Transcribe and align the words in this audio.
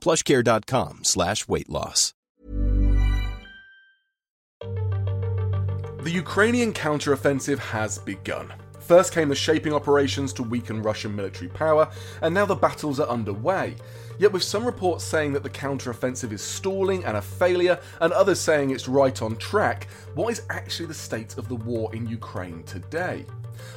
plushcare.com 0.00 1.00
slash 1.02 1.46
weight 1.48 1.68
loss. 1.68 2.14
The 6.02 6.10
Ukrainian 6.10 6.72
counteroffensive 6.72 7.58
has 7.58 7.98
begun. 7.98 8.52
First 8.78 9.12
came 9.12 9.28
the 9.28 9.34
shaping 9.34 9.74
operations 9.74 10.32
to 10.32 10.42
weaken 10.42 10.82
Russian 10.82 11.14
military 11.14 11.48
power, 11.48 11.90
and 12.22 12.34
now 12.34 12.46
the 12.46 12.54
battles 12.54 12.98
are 12.98 13.08
underway. 13.08 13.76
Yet, 14.18 14.32
with 14.32 14.42
some 14.42 14.64
reports 14.64 15.04
saying 15.04 15.34
that 15.34 15.42
the 15.42 15.50
counteroffensive 15.50 16.32
is 16.32 16.42
stalling 16.42 17.04
and 17.04 17.16
a 17.16 17.22
failure, 17.22 17.78
and 18.00 18.12
others 18.12 18.40
saying 18.40 18.70
it's 18.70 18.88
right 18.88 19.20
on 19.22 19.36
track, 19.36 19.88
what 20.14 20.32
is 20.32 20.42
actually 20.50 20.86
the 20.86 20.94
state 20.94 21.36
of 21.38 21.48
the 21.48 21.54
war 21.54 21.94
in 21.94 22.06
Ukraine 22.08 22.62
today? 22.64 23.26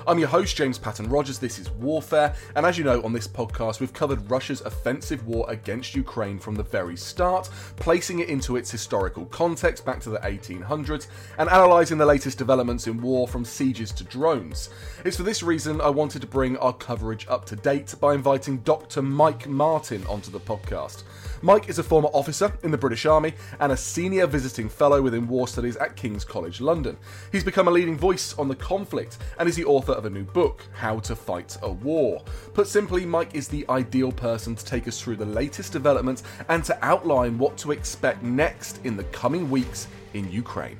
I'm 0.08 0.20
your 0.20 0.28
host, 0.28 0.56
James 0.56 0.78
Patton 0.78 1.10
Rogers. 1.10 1.40
This 1.40 1.60
is 1.60 1.70
Warfare, 1.72 2.36
and 2.56 2.66
as 2.66 2.78
you 2.78 2.84
know, 2.84 3.02
on 3.04 3.14
this 3.14 3.28
podcast, 3.28 3.80
we've 3.80 3.94
covered 3.94 4.30
Russia's 4.30 4.62
offensive 4.62 5.26
war 5.26 5.50
against 5.50 5.96
Ukraine 5.96 6.40
from 6.40 6.56
the 6.56 6.64
very 6.64 6.98
start, 6.98 7.50
placing 7.78 8.20
it 8.20 8.30
into 8.30 8.58
its 8.58 8.70
historical 8.70 9.26
context 9.26 9.86
back 9.86 10.00
to 10.02 10.10
the 10.10 10.20
1800s, 10.20 11.08
and 11.38 11.50
analysing 11.50 11.98
the 11.98 12.06
latest 12.06 12.38
developments 12.38 12.88
in 12.88 13.02
war 13.02 13.28
from 13.28 13.46
sieges 13.46 13.92
to 13.94 14.04
drones. 14.04 14.70
It's 15.06 15.18
for 15.18 15.24
this 15.24 15.44
reason 15.44 15.82
I 15.82 15.90
wanted 15.90 16.22
to 16.22 16.28
bring 16.28 16.58
our 16.58 16.74
coverage 16.74 17.28
up 17.28 17.46
to 17.46 17.56
date 17.56 17.96
by 18.00 18.14
inviting 18.14 18.58
Dr. 18.60 19.02
Mike 19.02 19.48
Martin 19.48 20.06
onto 20.08 20.32
the 20.32 20.40
podcast. 20.40 21.04
Mike 21.44 21.68
is 21.68 21.78
a 21.78 21.84
former 21.84 22.08
officer 22.14 22.54
in 22.64 22.72
the 22.72 22.78
British 22.78 23.06
Army 23.06 23.34
and 23.60 23.74
a 23.74 23.78
senior 23.78 24.26
visiting 24.26 24.70
fellow 24.70 25.02
within 25.02 25.28
war 25.28 25.46
studies 25.46 25.76
at 25.76 25.98
King's 25.98 26.24
College 26.24 26.62
London. 26.62 26.96
He's 27.34 27.44
become 27.44 27.68
a 27.68 27.72
leading 27.72 27.98
voice 27.98 28.34
on 28.40 28.48
the 28.48 28.56
conflict 28.56 29.18
and 29.38 29.50
is 29.50 29.58
the 29.58 29.66
author 29.66 29.92
of 29.92 30.06
a 30.06 30.10
new 30.10 30.24
book, 30.24 30.66
How 30.72 31.00
to 31.00 31.18
Fight 31.18 31.58
a 31.62 31.70
War. 31.70 32.24
Put 32.54 32.68
simply, 32.68 33.06
Mike 33.06 33.36
is 33.36 33.50
the 33.50 33.66
ideal 33.68 34.14
person 34.14 34.56
to 34.56 34.64
take 34.64 34.88
us 34.88 35.02
through 35.02 35.18
the 35.18 35.26
latest 35.26 35.74
developments 35.74 36.24
and 36.48 36.64
to 36.64 36.78
outline 36.82 37.38
what 37.38 37.58
to 37.58 37.74
expect 37.74 38.24
next 38.24 38.80
in 38.86 38.96
the 38.96 39.04
coming 39.06 39.50
weeks 39.50 39.90
in 40.14 40.32
Ukraine. 40.32 40.80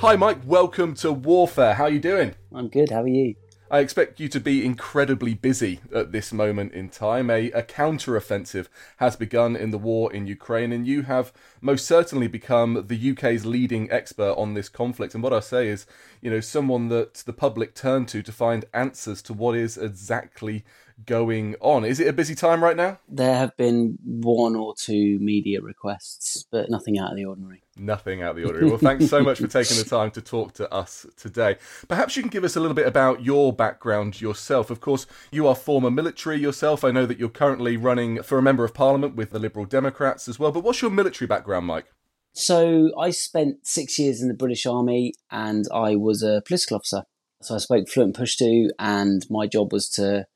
Hi, 0.00 0.16
Mike. 0.16 0.38
Welcome 0.46 0.94
to 0.94 1.12
Warfare. 1.12 1.74
How 1.74 1.84
are 1.84 1.90
you 1.90 2.00
doing? 2.00 2.34
I'm 2.54 2.68
good. 2.68 2.88
How 2.88 3.02
are 3.02 3.06
you? 3.06 3.34
I 3.70 3.80
expect 3.80 4.18
you 4.18 4.30
to 4.30 4.40
be 4.40 4.64
incredibly 4.64 5.34
busy 5.34 5.80
at 5.94 6.10
this 6.10 6.32
moment 6.32 6.72
in 6.72 6.88
time. 6.88 7.28
A, 7.28 7.50
a 7.50 7.62
counter-offensive 7.62 8.70
has 8.96 9.14
begun 9.14 9.56
in 9.56 9.72
the 9.72 9.78
war 9.78 10.10
in 10.10 10.26
Ukraine, 10.26 10.72
and 10.72 10.86
you 10.86 11.02
have 11.02 11.34
most 11.60 11.84
certainly 11.84 12.28
become 12.28 12.86
the 12.86 13.10
UK's 13.10 13.44
leading 13.44 13.90
expert 13.90 14.32
on 14.38 14.54
this 14.54 14.70
conflict. 14.70 15.12
And 15.12 15.22
what 15.22 15.34
I 15.34 15.40
say 15.40 15.68
is, 15.68 15.84
you 16.22 16.30
know, 16.30 16.40
someone 16.40 16.88
that 16.88 17.16
the 17.16 17.34
public 17.34 17.74
turn 17.74 18.06
to 18.06 18.22
to 18.22 18.32
find 18.32 18.64
answers 18.72 19.20
to 19.20 19.34
what 19.34 19.54
is 19.54 19.76
exactly 19.76 20.64
going 21.06 21.56
on. 21.60 21.84
Is 21.84 22.00
it 22.00 22.08
a 22.08 22.12
busy 22.12 22.34
time 22.34 22.62
right 22.62 22.76
now? 22.76 22.98
There 23.08 23.34
have 23.34 23.56
been 23.56 23.98
one 24.04 24.56
or 24.56 24.74
two 24.74 25.18
media 25.20 25.60
requests, 25.60 26.44
but 26.50 26.70
nothing 26.70 26.98
out 26.98 27.10
of 27.10 27.16
the 27.16 27.24
ordinary. 27.24 27.62
Nothing 27.76 28.22
out 28.22 28.30
of 28.30 28.36
the 28.36 28.44
ordinary. 28.44 28.68
Well, 28.68 28.78
thanks 28.78 29.08
so 29.08 29.22
much 29.22 29.38
for 29.38 29.46
taking 29.48 29.76
the 29.76 29.84
time 29.84 30.10
to 30.12 30.20
talk 30.20 30.52
to 30.54 30.72
us 30.72 31.06
today. 31.16 31.56
Perhaps 31.88 32.16
you 32.16 32.22
can 32.22 32.30
give 32.30 32.44
us 32.44 32.56
a 32.56 32.60
little 32.60 32.74
bit 32.74 32.86
about 32.86 33.24
your 33.24 33.52
background 33.52 34.20
yourself. 34.20 34.70
Of 34.70 34.80
course, 34.80 35.06
you 35.30 35.46
are 35.46 35.54
former 35.54 35.90
military 35.90 36.38
yourself. 36.38 36.84
I 36.84 36.90
know 36.90 37.06
that 37.06 37.18
you're 37.18 37.28
currently 37.28 37.76
running 37.76 38.22
for 38.22 38.38
a 38.38 38.42
member 38.42 38.64
of 38.64 38.74
parliament 38.74 39.16
with 39.16 39.30
the 39.30 39.38
Liberal 39.38 39.64
Democrats 39.64 40.28
as 40.28 40.38
well. 40.38 40.52
But 40.52 40.64
what's 40.64 40.82
your 40.82 40.90
military 40.90 41.26
background, 41.26 41.66
Mike? 41.66 41.86
So, 42.32 42.90
I 42.98 43.10
spent 43.10 43.66
six 43.66 43.98
years 43.98 44.22
in 44.22 44.28
the 44.28 44.34
British 44.34 44.64
Army 44.64 45.14
and 45.32 45.64
I 45.74 45.96
was 45.96 46.22
a 46.22 46.42
political 46.46 46.76
officer. 46.76 47.02
So, 47.42 47.56
I 47.56 47.58
spoke 47.58 47.88
fluent 47.88 48.16
Pashto, 48.16 48.68
and 48.78 49.26
my 49.28 49.46
job 49.48 49.72
was 49.72 49.88
to 49.90 50.26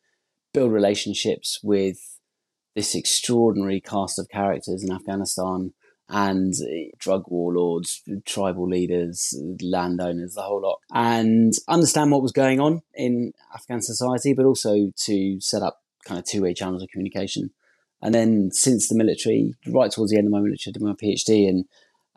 build 0.54 0.72
relationships 0.72 1.60
with 1.62 1.98
this 2.74 2.94
extraordinary 2.94 3.80
cast 3.80 4.18
of 4.18 4.28
characters 4.30 4.82
in 4.82 4.90
Afghanistan 4.90 5.74
and 6.08 6.54
uh, 6.62 6.90
drug 6.98 7.24
warlords, 7.28 8.02
tribal 8.26 8.68
leaders, 8.68 9.34
landowners, 9.62 10.34
the 10.34 10.42
whole 10.42 10.62
lot, 10.62 10.78
and 10.92 11.52
understand 11.68 12.10
what 12.10 12.22
was 12.22 12.32
going 12.32 12.60
on 12.60 12.82
in 12.94 13.32
Afghan 13.54 13.80
society, 13.80 14.32
but 14.34 14.44
also 14.44 14.92
to 14.96 15.40
set 15.40 15.62
up 15.62 15.82
kind 16.04 16.18
of 16.18 16.26
two 16.26 16.42
way 16.42 16.54
channels 16.54 16.82
of 16.82 16.88
communication. 16.90 17.50
And 18.02 18.14
then 18.14 18.50
since 18.52 18.88
the 18.88 18.94
military, 18.94 19.54
right 19.66 19.90
towards 19.90 20.12
the 20.12 20.18
end 20.18 20.26
of 20.26 20.32
my 20.32 20.40
military, 20.40 20.72
I 20.72 20.72
did 20.72 20.82
my 20.82 20.92
PhD, 20.92 21.48
and 21.48 21.64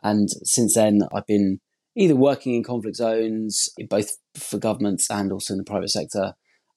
and 0.02 0.28
since 0.30 0.74
then 0.74 1.00
I've 1.12 1.26
been 1.26 1.60
either 1.96 2.14
working 2.14 2.54
in 2.54 2.62
conflict 2.62 2.96
zones, 2.96 3.70
both 3.88 4.18
for 4.34 4.58
governments 4.58 5.10
and 5.10 5.32
also 5.32 5.54
in 5.54 5.58
the 5.58 5.64
private 5.64 5.90
sector, 5.90 6.34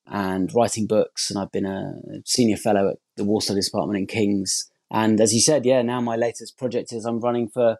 and 0.08 0.54
writing 0.54 0.88
books. 0.88 1.30
And 1.30 1.40
I've 1.40 1.52
been 1.52 1.66
a 1.66 1.94
senior 2.26 2.58
fellow 2.58 2.90
at 2.90 2.98
the 3.18 3.24
War 3.24 3.42
Studies 3.42 3.70
Department 3.70 4.00
in 4.00 4.08
King's. 4.08 4.70
And 4.90 5.22
as 5.22 5.34
you 5.34 5.42
said, 5.42 5.66
yeah, 5.66 5.82
now 5.82 6.02
my 6.02 6.16
latest 6.16 6.58
project 6.58 6.92
is 6.92 7.06
I'm 7.06 7.20
running 7.20 7.48
for 7.48 7.78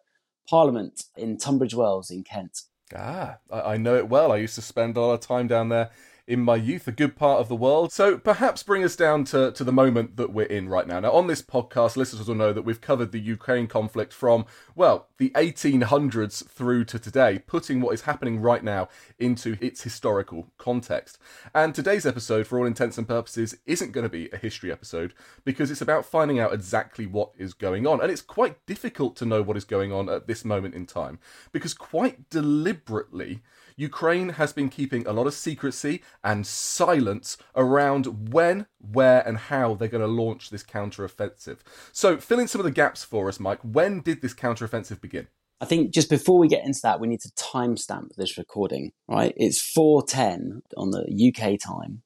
Parliament 0.50 1.04
in 1.18 1.38
Tunbridge 1.38 1.74
Wells 1.76 2.10
in 2.10 2.24
Kent. 2.24 2.62
Ah, 2.96 3.38
I 3.52 3.78
know 3.78 3.96
it 3.96 4.10
well. 4.10 4.32
I 4.32 4.38
used 4.38 4.56
to 4.56 4.62
spend 4.62 4.98
a 4.98 5.02
lot 5.02 5.14
of 5.14 5.22
time 5.22 5.48
down 5.48 5.70
there 5.70 5.92
in 6.32 6.40
my 6.40 6.56
youth, 6.56 6.88
a 6.88 6.94
good 6.94 7.18
part 7.18 7.42
of 7.42 7.50
the 7.50 7.56
world. 7.56 7.92
So 7.92 8.18
perhaps 8.18 8.64
bring 8.64 8.86
us 8.86 8.96
down 8.96 9.26
to, 9.26 9.52
to 9.52 9.64
the 9.66 9.74
moment 9.74 10.16
that 10.16 10.32
we're 10.32 10.46
in 10.46 10.70
right 10.70 10.88
now. 10.88 11.02
Now, 11.02 11.12
on 11.12 11.28
this 11.28 11.42
podcast, 11.42 11.98
listeners 11.98 12.26
will 12.26 12.36
know 12.36 12.54
that 12.54 12.62
we've 12.62 12.80
covered 12.80 13.12
the 13.12 13.20
Ukraine 13.20 13.68
conflict 13.68 14.14
from, 14.14 14.46
well, 14.74 15.10
the 15.18 15.32
1800s 15.32 16.48
through 16.48 16.86
to 16.86 16.98
today, 16.98 17.40
putting 17.40 17.82
what 17.82 17.94
is 17.94 18.04
happening 18.04 18.40
right 18.40 18.64
now 18.64 18.88
into 19.20 19.58
its 19.60 19.84
historical 19.84 20.48
context. 20.58 21.18
And 21.54 21.76
today's 21.76 22.06
episode, 22.06 22.48
for 22.48 22.58
all 22.58 22.66
intents 22.66 22.98
and 22.98 23.06
purposes, 23.06 23.58
isn't 23.66 23.92
going 23.92 24.06
to 24.06 24.10
be 24.10 24.30
a 24.32 24.38
history 24.38 24.72
episode 24.72 25.14
because 25.44 25.70
it's 25.70 25.82
about 25.82 26.06
finding 26.06 26.40
out 26.40 26.54
exactly 26.54 27.06
what 27.06 27.32
is 27.38 27.54
going 27.54 27.86
on. 27.86 28.00
And 28.00 28.10
it's 28.10 28.22
quite 28.22 28.66
difficult 28.66 29.18
to 29.18 29.26
know 29.26 29.42
what 29.42 29.58
is 29.58 29.66
going 29.66 29.92
on 29.92 30.08
at 30.08 30.28
this 30.28 30.46
moment 30.46 30.76
in 30.76 30.86
time 30.86 31.20
because 31.52 31.74
quite 31.74 32.30
deliberately, 32.30 33.42
Ukraine 33.76 34.30
has 34.30 34.54
been 34.54 34.70
keeping 34.70 35.06
a 35.06 35.14
lot 35.14 35.28
of 35.28 35.34
secrecy 35.34 36.02
and 36.24 36.46
silence 36.46 37.38
around 37.56 38.32
when, 38.32 38.68
where, 38.80 39.26
and 39.28 39.38
how 39.38 39.76
they're 39.76 39.88
going 39.88 40.02
to 40.02 40.08
launch 40.08 40.50
this 40.50 40.64
counteroffensive. 40.64 41.60
So, 41.92 42.18
fill 42.18 42.40
in 42.40 42.48
some 42.48 42.62
of 42.62 42.66
the 42.66 42.72
gaps 42.72 43.04
for 43.04 43.28
us, 43.28 43.40
Mike. 43.40 43.60
When 43.62 44.02
did 44.02 44.22
this 44.22 44.34
counteroffensive 44.34 45.02
begin? 45.02 45.28
I 45.62 45.66
think 45.66 45.94
just 45.94 46.10
before 46.10 46.40
we 46.40 46.48
get 46.48 46.66
into 46.66 46.80
that, 46.82 47.00
we 47.00 47.08
need 47.08 47.22
to 47.22 47.30
timestamp 47.30 48.16
this 48.16 48.38
recording, 48.38 48.94
right? 49.08 49.32
It's 49.38 49.62
4.10 49.62 50.62
on 50.76 50.90
the 50.90 51.34
UK 51.34 51.60
time 51.60 52.02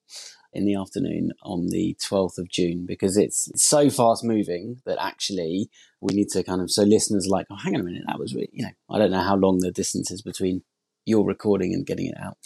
in 0.51 0.65
the 0.65 0.75
afternoon 0.75 1.31
on 1.41 1.67
the 1.67 1.95
12th 2.01 2.37
of 2.37 2.49
June 2.49 2.85
because 2.85 3.15
it's 3.17 3.49
so 3.55 3.89
fast 3.89 4.25
moving 4.25 4.81
that 4.85 4.97
actually 5.01 5.69
we 6.01 6.13
need 6.13 6.29
to 6.29 6.43
kind 6.43 6.61
of, 6.61 6.69
so 6.69 6.83
listeners 6.83 7.27
like, 7.27 7.45
oh, 7.49 7.55
hang 7.55 7.75
on 7.75 7.81
a 7.81 7.83
minute, 7.83 8.03
that 8.07 8.19
was 8.19 8.33
really, 8.33 8.49
you 8.51 8.63
know, 8.63 8.71
I 8.89 8.97
don't 8.97 9.11
know 9.11 9.21
how 9.21 9.35
long 9.35 9.59
the 9.59 9.71
distance 9.71 10.11
is 10.11 10.21
between 10.21 10.63
your 11.05 11.25
recording 11.25 11.73
and 11.73 11.85
getting 11.85 12.07
it 12.07 12.17
out. 12.19 12.37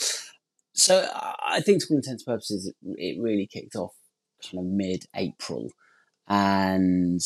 So 0.73 1.09
I 1.13 1.61
think, 1.61 1.81
to 1.81 1.87
all 1.89 1.97
intents 1.97 2.23
and 2.25 2.33
purposes, 2.33 2.67
it, 2.67 2.75
it 2.81 3.21
really 3.21 3.47
kicked 3.47 3.75
off 3.75 3.93
kind 4.43 4.59
of 4.59 4.71
mid-April, 4.71 5.71
and 6.27 7.21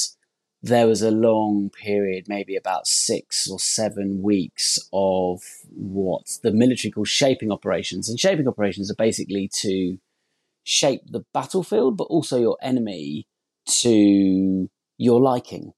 there 0.61 0.87
was 0.87 1.01
a 1.01 1.11
long 1.11 1.69
period, 1.69 2.25
maybe 2.29 2.55
about 2.55 2.87
six 2.87 3.49
or 3.49 3.59
seven 3.59 4.21
weeks, 4.21 4.79
of 4.93 5.41
what 5.69 6.39
the 6.41 6.51
military 6.53 6.89
calls 6.89 7.09
shaping 7.09 7.51
operations. 7.51 8.07
And 8.07 8.17
shaping 8.17 8.47
operations 8.47 8.89
are 8.89 8.95
basically 8.95 9.49
to 9.55 9.97
shape 10.63 11.01
the 11.05 11.25
battlefield, 11.33 11.97
but 11.97 12.05
also 12.05 12.39
your 12.39 12.57
enemy 12.61 13.27
to 13.81 14.69
your 14.97 15.21
liking. 15.21 15.73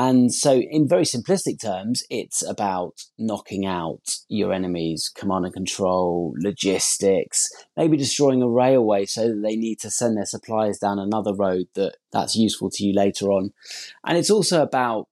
And 0.00 0.32
so, 0.32 0.52
in 0.52 0.86
very 0.86 1.02
simplistic 1.02 1.60
terms, 1.60 2.04
it's 2.08 2.48
about 2.48 3.02
knocking 3.18 3.66
out 3.66 4.18
your 4.28 4.52
enemy's 4.52 5.08
command 5.12 5.44
and 5.44 5.52
control, 5.52 6.34
logistics, 6.38 7.48
maybe 7.76 7.96
destroying 7.96 8.40
a 8.40 8.48
railway 8.48 9.06
so 9.06 9.26
that 9.26 9.42
they 9.42 9.56
need 9.56 9.80
to 9.80 9.90
send 9.90 10.16
their 10.16 10.24
supplies 10.24 10.78
down 10.78 11.00
another 11.00 11.34
road 11.34 11.66
that 11.74 11.96
that's 12.12 12.36
useful 12.36 12.70
to 12.70 12.84
you 12.84 12.94
later 12.94 13.32
on. 13.32 13.52
And 14.06 14.16
it's 14.16 14.30
also 14.30 14.62
about 14.62 15.08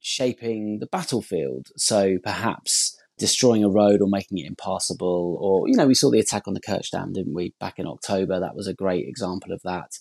shaping 0.00 0.78
the 0.78 0.86
battlefield. 0.86 1.66
So 1.76 2.16
perhaps 2.24 2.96
destroying 3.18 3.62
a 3.62 3.68
road 3.68 4.00
or 4.00 4.08
making 4.08 4.38
it 4.38 4.46
impassable. 4.46 5.36
Or, 5.38 5.68
you 5.68 5.76
know, 5.76 5.86
we 5.86 5.94
saw 5.94 6.10
the 6.10 6.18
attack 6.18 6.48
on 6.48 6.54
the 6.54 6.62
Kerch 6.62 6.88
Dam, 6.90 7.12
didn't 7.12 7.34
we, 7.34 7.52
back 7.60 7.78
in 7.78 7.86
October? 7.86 8.40
That 8.40 8.56
was 8.56 8.66
a 8.66 8.72
great 8.72 9.06
example 9.06 9.52
of 9.52 9.60
that. 9.64 9.98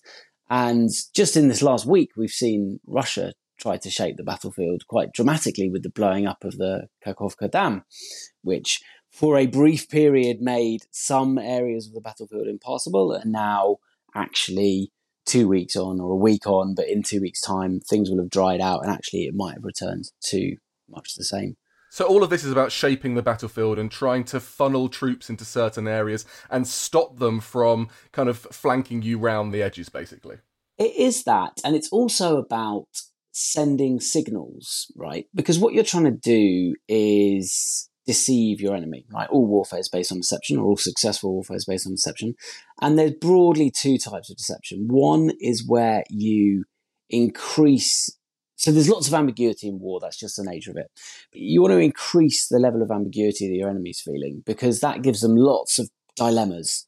And 0.50 0.90
just 1.14 1.36
in 1.36 1.50
this 1.50 1.62
last 1.62 1.86
week, 1.86 2.12
we've 2.16 2.30
seen 2.30 2.80
Russia 2.88 3.34
tried 3.60 3.82
to 3.82 3.90
shape 3.90 4.18
the 4.18 4.24
battlefield 4.24 4.88
quite 4.88 5.14
dramatically 5.14 5.70
with 5.70 5.84
the 5.84 5.90
blowing 5.90 6.26
up 6.26 6.44
of 6.44 6.58
the 6.58 6.88
Kakhovka 7.06 7.52
Dam, 7.52 7.84
which 8.42 8.82
for 9.12 9.38
a 9.38 9.48
brief 9.48 9.90
period 9.90 10.38
made 10.40 10.82
some 10.92 11.38
areas 11.38 11.88
of 11.88 11.94
the 11.94 12.02
battlefield 12.02 12.48
impassable 12.48 13.12
and 13.12 13.32
now 13.32 13.78
actually 14.16 14.92
two 15.26 15.48
weeks 15.48 15.76
on 15.76 16.00
or 16.00 16.12
a 16.12 16.16
week 16.16 16.48
on, 16.48 16.74
but 16.76 16.88
in 16.88 17.04
two 17.04 17.22
weeks' 17.22 17.42
time, 17.42 17.80
things 17.80 18.10
will 18.10 18.18
have 18.18 18.30
dried 18.30 18.62
out 18.62 18.82
and 18.82 18.92
actually 18.92 19.24
it 19.24 19.36
might 19.36 19.54
have 19.54 19.64
returned 19.64 20.06
to 20.22 20.56
much 20.90 21.16
the 21.16 21.24
same. 21.24 21.56
So 21.92 22.06
all 22.06 22.24
of 22.24 22.30
this 22.30 22.44
is 22.44 22.52
about 22.52 22.72
shaping 22.72 23.16
the 23.16 23.24
battlefield 23.24 23.80
and 23.80 23.92
trying 23.92 24.24
to 24.26 24.40
funnel 24.40 24.90
troops 24.90 25.30
into 25.30 25.44
certain 25.44 25.88
areas 25.88 26.24
and 26.50 26.68
stop 26.68 27.18
them 27.18 27.40
from 27.40 27.90
kind 28.12 28.30
of 28.30 28.38
flanking 28.38 29.02
you 29.02 29.18
round 29.18 29.54
the 29.54 29.64
edges, 29.64 29.90
basically. 29.90 30.38
It 30.78 30.96
is 30.96 31.24
that. 31.24 31.60
And 31.64 31.76
it's 31.76 31.90
also 31.90 32.38
about 32.38 32.88
sending 33.32 34.00
signals, 34.00 34.92
right? 34.96 35.26
Because 35.34 35.60
what 35.60 35.74
you're 35.74 35.84
trying 35.84 36.06
to 36.06 36.12
do 36.12 36.76
is 36.88 37.90
deceive 38.06 38.60
your 38.60 38.76
enemy, 38.76 39.06
right? 39.14 39.30
All 39.30 39.46
warfare 39.46 39.80
is 39.80 39.90
based 39.90 40.12
on 40.12 40.20
deception, 40.20 40.58
or 40.58 40.66
all 40.66 40.78
successful 40.78 41.34
warfare 41.34 41.58
is 41.58 41.66
based 41.66 41.86
on 41.86 41.94
deception. 41.94 42.36
And 42.82 42.98
there's 42.98 43.14
broadly 43.14 43.70
two 43.72 43.98
types 43.98 44.30
of 44.30 44.38
deception. 44.38 44.88
One 44.88 45.32
is 45.40 45.68
where 45.68 46.04
you 46.10 46.66
increase 47.10 48.18
so 48.60 48.74
there's 48.74 48.90
lots 48.90 49.08
of 49.08 49.14
ambiguity 49.14 49.70
in 49.70 49.80
war. 49.80 50.02
That's 50.02 50.20
just 50.20 50.36
the 50.36 50.44
nature 50.44 50.72
of 50.72 50.76
it. 50.76 50.92
But 51.32 51.40
you 51.40 51.62
want 51.62 51.72
to 51.72 51.78
increase 51.78 52.50
the 52.50 52.60
level 52.60 52.82
of 52.82 52.92
ambiguity 52.92 53.48
that 53.48 53.56
your 53.56 53.70
enemy's 53.70 54.02
feeling 54.02 54.44
because 54.46 54.82
that 54.82 55.02
gives 55.02 55.22
them 55.22 55.38
lots 55.38 55.80
of 55.80 55.90
dilemmas. 56.18 56.86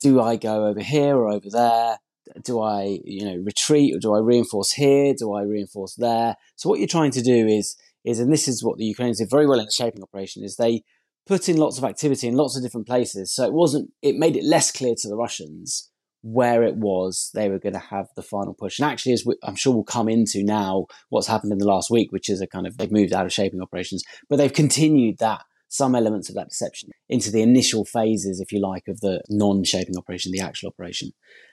Do 0.00 0.20
I 0.20 0.36
go 0.36 0.66
over 0.66 0.80
here 0.80 1.16
or 1.16 1.28
over 1.28 1.50
there? 1.50 1.98
Do 2.42 2.60
I, 2.60 2.98
you 3.04 3.24
know, 3.24 3.36
retreat 3.44 3.94
or 3.94 3.98
do 3.98 4.14
I 4.14 4.18
reinforce 4.18 4.72
here? 4.72 5.14
Do 5.14 5.32
I 5.34 5.42
reinforce 5.42 5.94
there? 5.94 6.36
So 6.56 6.68
what 6.68 6.78
you're 6.78 6.88
trying 6.88 7.10
to 7.12 7.22
do 7.22 7.46
is, 7.46 7.76
is, 8.04 8.18
and 8.18 8.32
this 8.32 8.48
is 8.48 8.64
what 8.64 8.78
the 8.78 8.84
Ukrainians 8.84 9.18
did 9.18 9.30
very 9.30 9.46
well 9.46 9.58
in 9.58 9.66
the 9.66 9.72
shaping 9.72 10.02
operation, 10.02 10.42
is 10.42 10.56
they 10.56 10.82
put 11.26 11.48
in 11.48 11.56
lots 11.56 11.78
of 11.78 11.84
activity 11.84 12.26
in 12.26 12.36
lots 12.36 12.56
of 12.56 12.62
different 12.62 12.86
places. 12.86 13.32
So 13.32 13.44
it 13.44 13.52
wasn't, 13.52 13.90
it 14.02 14.16
made 14.16 14.36
it 14.36 14.44
less 14.44 14.72
clear 14.72 14.94
to 14.98 15.08
the 15.08 15.16
Russians 15.16 15.88
where 16.22 16.62
it 16.62 16.76
was 16.76 17.30
they 17.34 17.48
were 17.48 17.58
going 17.58 17.72
to 17.72 17.78
have 17.78 18.08
the 18.14 18.22
final 18.22 18.54
push. 18.54 18.78
And 18.78 18.90
actually, 18.90 19.12
as 19.12 19.24
we, 19.26 19.34
I'm 19.42 19.56
sure 19.56 19.74
we'll 19.74 19.84
come 19.84 20.08
into 20.08 20.44
now, 20.44 20.86
what's 21.08 21.26
happened 21.26 21.52
in 21.52 21.58
the 21.58 21.66
last 21.66 21.90
week, 21.90 22.12
which 22.12 22.28
is 22.28 22.40
a 22.40 22.46
kind 22.46 22.66
of, 22.66 22.76
they've 22.76 22.92
moved 22.92 23.12
out 23.12 23.26
of 23.26 23.32
shaping 23.32 23.60
operations, 23.60 24.04
but 24.28 24.36
they've 24.36 24.52
continued 24.52 25.18
that 25.18 25.42
some 25.72 25.94
elements 25.94 26.28
of 26.28 26.34
that 26.34 26.50
deception 26.50 26.90
into 27.08 27.30
the 27.30 27.40
initial 27.40 27.86
phases, 27.86 28.40
if 28.40 28.52
you 28.52 28.60
like, 28.60 28.88
of 28.88 29.00
the 29.00 29.22
non 29.30 29.64
shaping 29.64 29.96
operation, 29.96 30.30
the 30.30 30.40
actual 30.40 30.68
operation. 30.68 31.12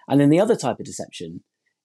And 0.10 0.20
then 0.20 0.30
the 0.30 0.42
other 0.42 0.58
type 0.58 0.78
of 0.78 0.86
deception 0.86 1.42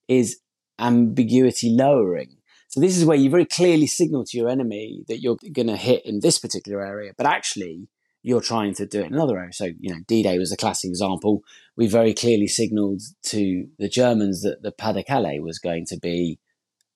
is 0.09 0.41
ambiguity 0.81 1.71
lowering. 1.71 2.37
So 2.67 2.81
this 2.81 2.97
is 2.97 3.05
where 3.05 3.17
you 3.17 3.31
very 3.31 3.45
clearly 3.45 3.87
signal 3.87 4.25
to 4.25 4.37
your 4.37 4.49
enemy 4.49 5.05
that 5.07 5.21
you're 5.21 5.37
going 5.53 5.69
to 5.69 5.77
hit 5.77 6.05
in 6.05 6.19
this 6.21 6.41
particular 6.41 6.85
area, 6.85 7.13
but 7.17 7.27
actually 7.27 7.87
you're 8.25 8.41
trying 8.41 8.75
to 8.75 8.87
do 8.87 9.03
it 9.03 9.07
in 9.07 9.15
another 9.15 9.39
area. 9.39 9.53
So, 9.53 9.67
you 9.67 9.95
know, 9.95 10.01
D-Day 10.09 10.37
was 10.37 10.51
a 10.51 10.57
classic 10.57 10.89
example. 10.89 11.43
We 11.77 11.87
very 11.87 12.15
clearly 12.15 12.49
signaled 12.49 13.03
to 13.27 13.67
the 13.79 13.89
Germans 13.89 14.43
that 14.43 14.63
the 14.63 14.73
Pas 14.73 14.95
de 14.95 15.05
Calais 15.05 15.39
was 15.39 15.61
going 15.61 15.85
to 15.87 15.99
be 16.03 16.41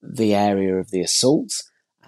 the 0.02 0.34
area 0.34 0.74
of 0.74 0.90
the 0.90 1.02
assault 1.02 1.52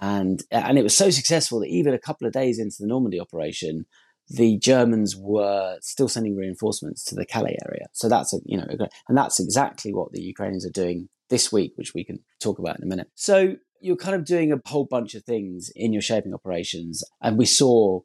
and 0.01 0.41
uh, 0.51 0.63
and 0.65 0.77
it 0.77 0.83
was 0.83 0.97
so 0.97 1.09
successful 1.09 1.59
that 1.59 1.69
even 1.69 1.93
a 1.93 1.99
couple 1.99 2.27
of 2.27 2.33
days 2.33 2.59
into 2.59 2.77
the 2.79 2.87
Normandy 2.87 3.19
operation, 3.19 3.85
the 4.27 4.57
Germans 4.57 5.15
were 5.15 5.77
still 5.81 6.09
sending 6.09 6.35
reinforcements 6.35 7.05
to 7.05 7.15
the 7.15 7.25
Calais 7.25 7.57
area. 7.65 7.85
So 7.93 8.09
that's 8.09 8.33
a 8.33 8.37
you 8.45 8.57
know, 8.57 8.65
and 9.07 9.17
that's 9.17 9.39
exactly 9.39 9.93
what 9.93 10.11
the 10.11 10.21
Ukrainians 10.21 10.65
are 10.65 10.71
doing 10.71 11.07
this 11.29 11.51
week, 11.51 11.73
which 11.75 11.93
we 11.93 12.03
can 12.03 12.19
talk 12.41 12.59
about 12.59 12.77
in 12.77 12.83
a 12.83 12.87
minute. 12.87 13.07
So 13.15 13.55
you're 13.79 13.95
kind 13.95 14.15
of 14.15 14.25
doing 14.25 14.51
a 14.51 14.59
whole 14.67 14.85
bunch 14.85 15.15
of 15.15 15.23
things 15.23 15.71
in 15.75 15.93
your 15.93 16.01
shaping 16.01 16.33
operations, 16.33 17.03
and 17.21 17.37
we 17.37 17.45
saw 17.45 18.01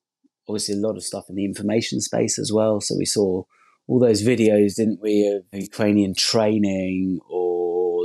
obviously 0.48 0.74
a 0.76 0.86
lot 0.86 0.96
of 0.96 1.02
stuff 1.02 1.24
in 1.28 1.34
the 1.34 1.44
information 1.44 2.00
space 2.00 2.38
as 2.38 2.52
well. 2.52 2.80
So 2.80 2.94
we 2.96 3.06
saw 3.06 3.42
all 3.88 3.98
those 3.98 4.22
videos, 4.22 4.76
didn't 4.76 5.00
we, 5.00 5.26
of 5.28 5.44
Ukrainian 5.58 6.14
training 6.14 7.20
or 7.28 7.55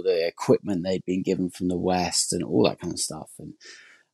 the 0.02 0.28
equipment 0.28 0.84
they'd 0.84 1.06
been 1.06 1.24
given 1.24 1.50
from 1.50 1.68
the 1.68 1.78
West 1.78 2.34
and 2.34 2.44
all 2.44 2.64
that 2.68 2.80
kind 2.80 2.94
of 2.94 3.00
stuff. 3.00 3.32
And 3.40 3.54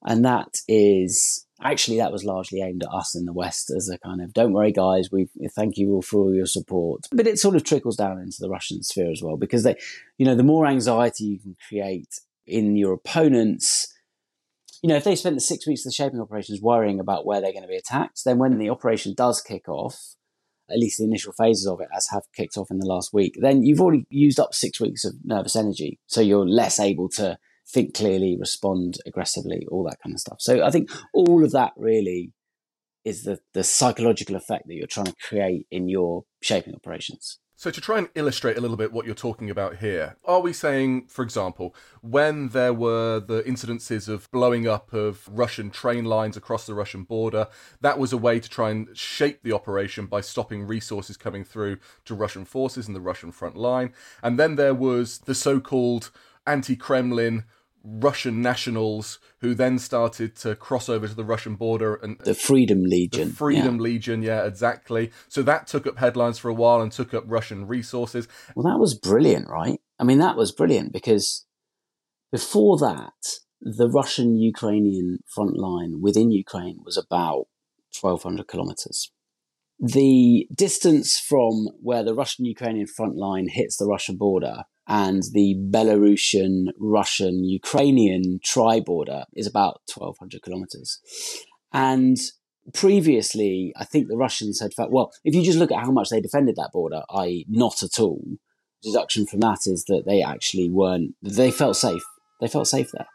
and 0.05 0.23
that 0.25 0.57
is 0.67 1.45
actually 1.61 1.97
that 1.97 2.11
was 2.11 2.23
largely 2.23 2.61
aimed 2.61 2.83
at 2.83 2.93
us 2.93 3.15
in 3.15 3.25
the 3.25 3.33
West 3.33 3.71
as 3.75 3.89
a 3.89 3.97
kind 3.97 4.21
of 4.21 4.33
don't 4.33 4.53
worry 4.53 4.71
guys, 4.71 5.11
we 5.11 5.27
thank 5.55 5.77
you 5.77 5.93
all 5.93 6.01
for 6.01 6.19
all 6.19 6.33
your 6.33 6.45
support. 6.45 7.05
But 7.11 7.27
it 7.27 7.39
sort 7.39 7.55
of 7.55 7.63
trickles 7.63 7.97
down 7.97 8.19
into 8.19 8.37
the 8.39 8.49
Russian 8.49 8.83
sphere 8.83 9.11
as 9.11 9.21
well 9.23 9.37
because 9.37 9.63
they, 9.63 9.75
you 10.17 10.25
know, 10.25 10.35
the 10.35 10.43
more 10.43 10.67
anxiety 10.67 11.25
you 11.25 11.39
can 11.39 11.55
create 11.67 12.19
in 12.45 12.75
your 12.75 12.93
opponents. 12.93 13.93
You 14.83 14.89
know, 14.89 14.95
if 14.95 15.03
they 15.03 15.15
spent 15.15 15.35
the 15.35 15.41
six 15.41 15.65
weeks 15.65 15.81
of 15.81 15.91
the 15.91 15.95
shaping 15.95 16.21
operations 16.21 16.61
worrying 16.61 16.99
about 16.99 17.25
where 17.25 17.41
they're 17.41 17.51
going 17.51 17.63
to 17.63 17.67
be 17.67 17.75
attacked, 17.75 18.23
then 18.23 18.37
when 18.37 18.57
the 18.59 18.69
operation 18.69 19.15
does 19.15 19.41
kick 19.41 19.67
off, 19.67 20.15
at 20.69 20.79
least 20.79 20.97
the 20.97 21.05
initial 21.05 21.33
phases 21.33 21.67
of 21.67 21.79
it, 21.81 21.87
as 21.95 22.07
have 22.09 22.23
kicked 22.35 22.57
off 22.57 22.71
in 22.71 22.79
the 22.79 22.85
last 22.85 23.13
week, 23.13 23.37
then 23.39 23.63
you've 23.63 23.81
already 23.81 24.05
used 24.09 24.39
up 24.39 24.53
six 24.53 24.79
weeks 24.79 25.05
of 25.05 25.13
nervous 25.23 25.55
energy. 25.55 25.99
So 26.07 26.21
you're 26.21 26.47
less 26.47 26.79
able 26.79 27.09
to 27.09 27.37
think 27.69 27.93
clearly, 27.93 28.37
respond 28.39 28.97
aggressively, 29.05 29.67
all 29.69 29.83
that 29.83 29.99
kind 30.01 30.13
of 30.13 30.19
stuff. 30.19 30.37
So 30.39 30.63
I 30.63 30.71
think 30.71 30.89
all 31.13 31.43
of 31.43 31.51
that 31.51 31.73
really 31.77 32.31
is 33.03 33.23
the, 33.23 33.39
the 33.53 33.63
psychological 33.63 34.35
effect 34.35 34.67
that 34.67 34.75
you're 34.75 34.87
trying 34.87 35.07
to 35.07 35.15
create 35.21 35.65
in 35.71 35.87
your 35.87 36.25
shaping 36.41 36.75
operations. 36.75 37.39
So, 37.59 37.71
to 37.71 37.81
try 37.81 37.98
and 37.98 38.07
illustrate 38.13 38.56
a 38.56 38.62
little 38.62 38.77
bit 38.77 38.94
what 38.94 39.07
you're 39.07 39.16
talking 39.16 39.49
about 39.49 39.78
here, 39.78 40.16
are 40.23 40.42
we 40.42 40.54
saying, 40.54 41.07
for 41.07 41.23
example, 41.23 41.73
when 42.02 42.49
there 42.49 42.71
were 42.71 43.19
the 43.19 43.42
incidences 43.42 44.07
of 44.07 44.30
blowing 44.30 44.68
up 44.68 44.94
of 44.94 45.28
Russian 45.28 45.71
train 45.71 46.06
lines 46.06 46.37
across 46.37 46.68
the 46.68 46.76
Russian 46.76 47.02
border, 47.02 47.47
that 47.81 47.97
was 47.97 48.14
a 48.14 48.18
way 48.18 48.40
to 48.40 48.47
try 48.47 48.69
and 48.69 48.95
shape 48.95 49.42
the 49.42 49.54
operation 49.54 50.06
by 50.06 50.21
stopping 50.21 50.68
resources 50.68 51.18
coming 51.18 51.44
through 51.44 51.80
to 52.06 52.14
Russian 52.14 52.45
forces 52.45 52.87
in 52.87 52.94
the 52.94 53.02
Russian 53.02 53.31
front 53.31 53.56
line? 53.57 53.92
And 54.21 54.37
then 54.37 54.56
there 54.56 54.76
was 54.76 55.18
the 55.18 55.33
so 55.33 55.59
called 55.59 56.11
anti 56.45 56.76
Kremlin 56.76 57.44
Russian 57.89 58.41
nationals 58.41 59.19
who 59.39 59.53
then 59.53 59.79
started 59.79 60.35
to 60.37 60.56
cross 60.56 60.89
over 60.89 61.07
to 61.07 61.13
the 61.13 61.23
Russian 61.23 61.56
border 61.56 61.95
and 61.95 62.19
the 62.19 62.33
Freedom 62.33 62.83
Legion. 62.83 63.29
The 63.29 63.35
Freedom 63.35 63.75
yeah. 63.75 63.81
Legion, 63.81 64.21
yeah, 64.21 64.45
exactly. 64.45 65.11
So 65.29 65.41
that 65.44 65.67
took 65.67 65.87
up 65.87 65.97
headlines 65.97 66.37
for 66.37 66.49
a 66.49 66.53
while 66.53 66.81
and 66.81 66.91
took 66.91 67.13
up 67.13 67.23
Russian 67.25 67.65
resources. 67.65 68.27
Well, 68.56 68.71
that 68.71 68.79
was 68.79 68.94
brilliant, 68.94 69.49
right? 69.49 69.79
I 69.99 70.03
mean, 70.03 70.17
that 70.19 70.35
was 70.35 70.51
brilliant 70.51 70.91
because 70.91 71.45
before 72.31 72.77
that, 72.79 73.39
the 73.61 73.89
Russian 73.89 74.37
Ukrainian 74.37 75.19
front 75.33 75.57
line 75.57 76.01
within 76.01 76.29
Ukraine 76.31 76.79
was 76.83 76.97
about 76.97 77.45
1,200 77.99 78.47
kilometers. 78.47 79.11
The 79.79 80.47
distance 80.53 81.19
from 81.19 81.67
where 81.81 82.03
the 82.03 82.15
Russian 82.15 82.45
Ukrainian 82.45 82.87
front 82.87 83.15
line 83.15 83.47
hits 83.49 83.77
the 83.77 83.87
Russian 83.87 84.17
border 84.17 84.63
and 84.87 85.23
the 85.33 85.56
Belarusian, 85.69 86.67
Russian, 86.79 87.44
Ukrainian 87.44 88.39
tri 88.44 88.79
border 88.79 89.25
is 89.33 89.45
about 89.45 89.81
1,200 89.94 90.41
kilometers. 90.41 90.99
And 91.73 92.17
previously, 92.73 93.73
I 93.75 93.83
think 93.83 94.07
the 94.07 94.17
Russians 94.17 94.61
had 94.61 94.73
felt, 94.73 94.91
well, 94.91 95.11
if 95.25 95.35
you 95.35 95.44
just 95.44 95.59
look 95.59 95.71
at 95.71 95.83
how 95.83 95.91
much 95.91 96.09
they 96.09 96.21
defended 96.21 96.56
that 96.56 96.71
border, 96.71 97.01
i.e., 97.15 97.45
not 97.49 97.83
at 97.83 97.99
all, 97.99 98.23
deduction 98.81 99.25
from 99.25 99.41
that 99.41 99.67
is 99.67 99.83
that 99.85 100.03
they 100.06 100.21
actually 100.21 100.69
weren't, 100.69 101.15
they 101.21 101.51
felt 101.51 101.75
safe. 101.75 102.03
They 102.39 102.47
felt 102.47 102.67
safe 102.67 102.89
there. 102.94 103.07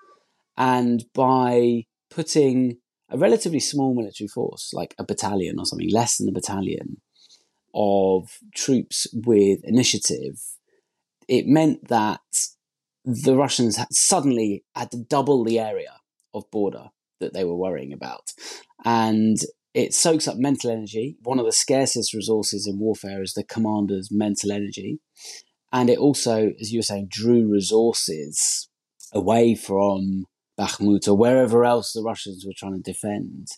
And 0.58 1.04
by 1.14 1.86
putting 2.10 2.78
a 3.08 3.16
relatively 3.16 3.60
small 3.60 3.94
military 3.94 4.28
force, 4.28 4.72
like 4.74 4.94
a 4.98 5.04
battalion 5.04 5.58
or 5.58 5.64
something, 5.64 5.90
less 5.90 6.18
than 6.18 6.28
a 6.28 6.32
battalion, 6.32 7.00
of 7.74 8.38
troops 8.54 9.06
with 9.14 9.60
initiative 9.64 10.38
it 11.32 11.46
meant 11.46 11.88
that 11.88 12.20
the 13.06 13.34
Russians 13.34 13.78
had 13.78 13.90
suddenly 13.90 14.64
had 14.76 14.90
to 14.90 14.98
double 14.98 15.44
the 15.44 15.58
area 15.58 15.94
of 16.34 16.50
border 16.50 16.88
that 17.20 17.32
they 17.32 17.42
were 17.42 17.56
worrying 17.56 17.90
about. 17.90 18.34
And 18.84 19.38
it 19.72 19.94
soaks 19.94 20.28
up 20.28 20.36
mental 20.36 20.70
energy. 20.70 21.16
One 21.22 21.38
of 21.38 21.46
the 21.46 21.52
scarcest 21.52 22.12
resources 22.12 22.66
in 22.66 22.78
warfare 22.78 23.22
is 23.22 23.32
the 23.32 23.44
commander's 23.44 24.10
mental 24.12 24.52
energy. 24.52 25.00
And 25.72 25.88
it 25.88 25.96
also, 25.98 26.52
as 26.60 26.70
you 26.70 26.80
were 26.80 26.90
saying, 26.90 27.08
drew 27.10 27.50
resources 27.50 28.68
away 29.14 29.54
from 29.54 30.26
Bakhmut 30.60 31.08
or 31.08 31.14
wherever 31.14 31.64
else 31.64 31.94
the 31.94 32.02
Russians 32.02 32.44
were 32.44 32.52
trying 32.54 32.74
to 32.74 32.92
defend. 32.92 33.48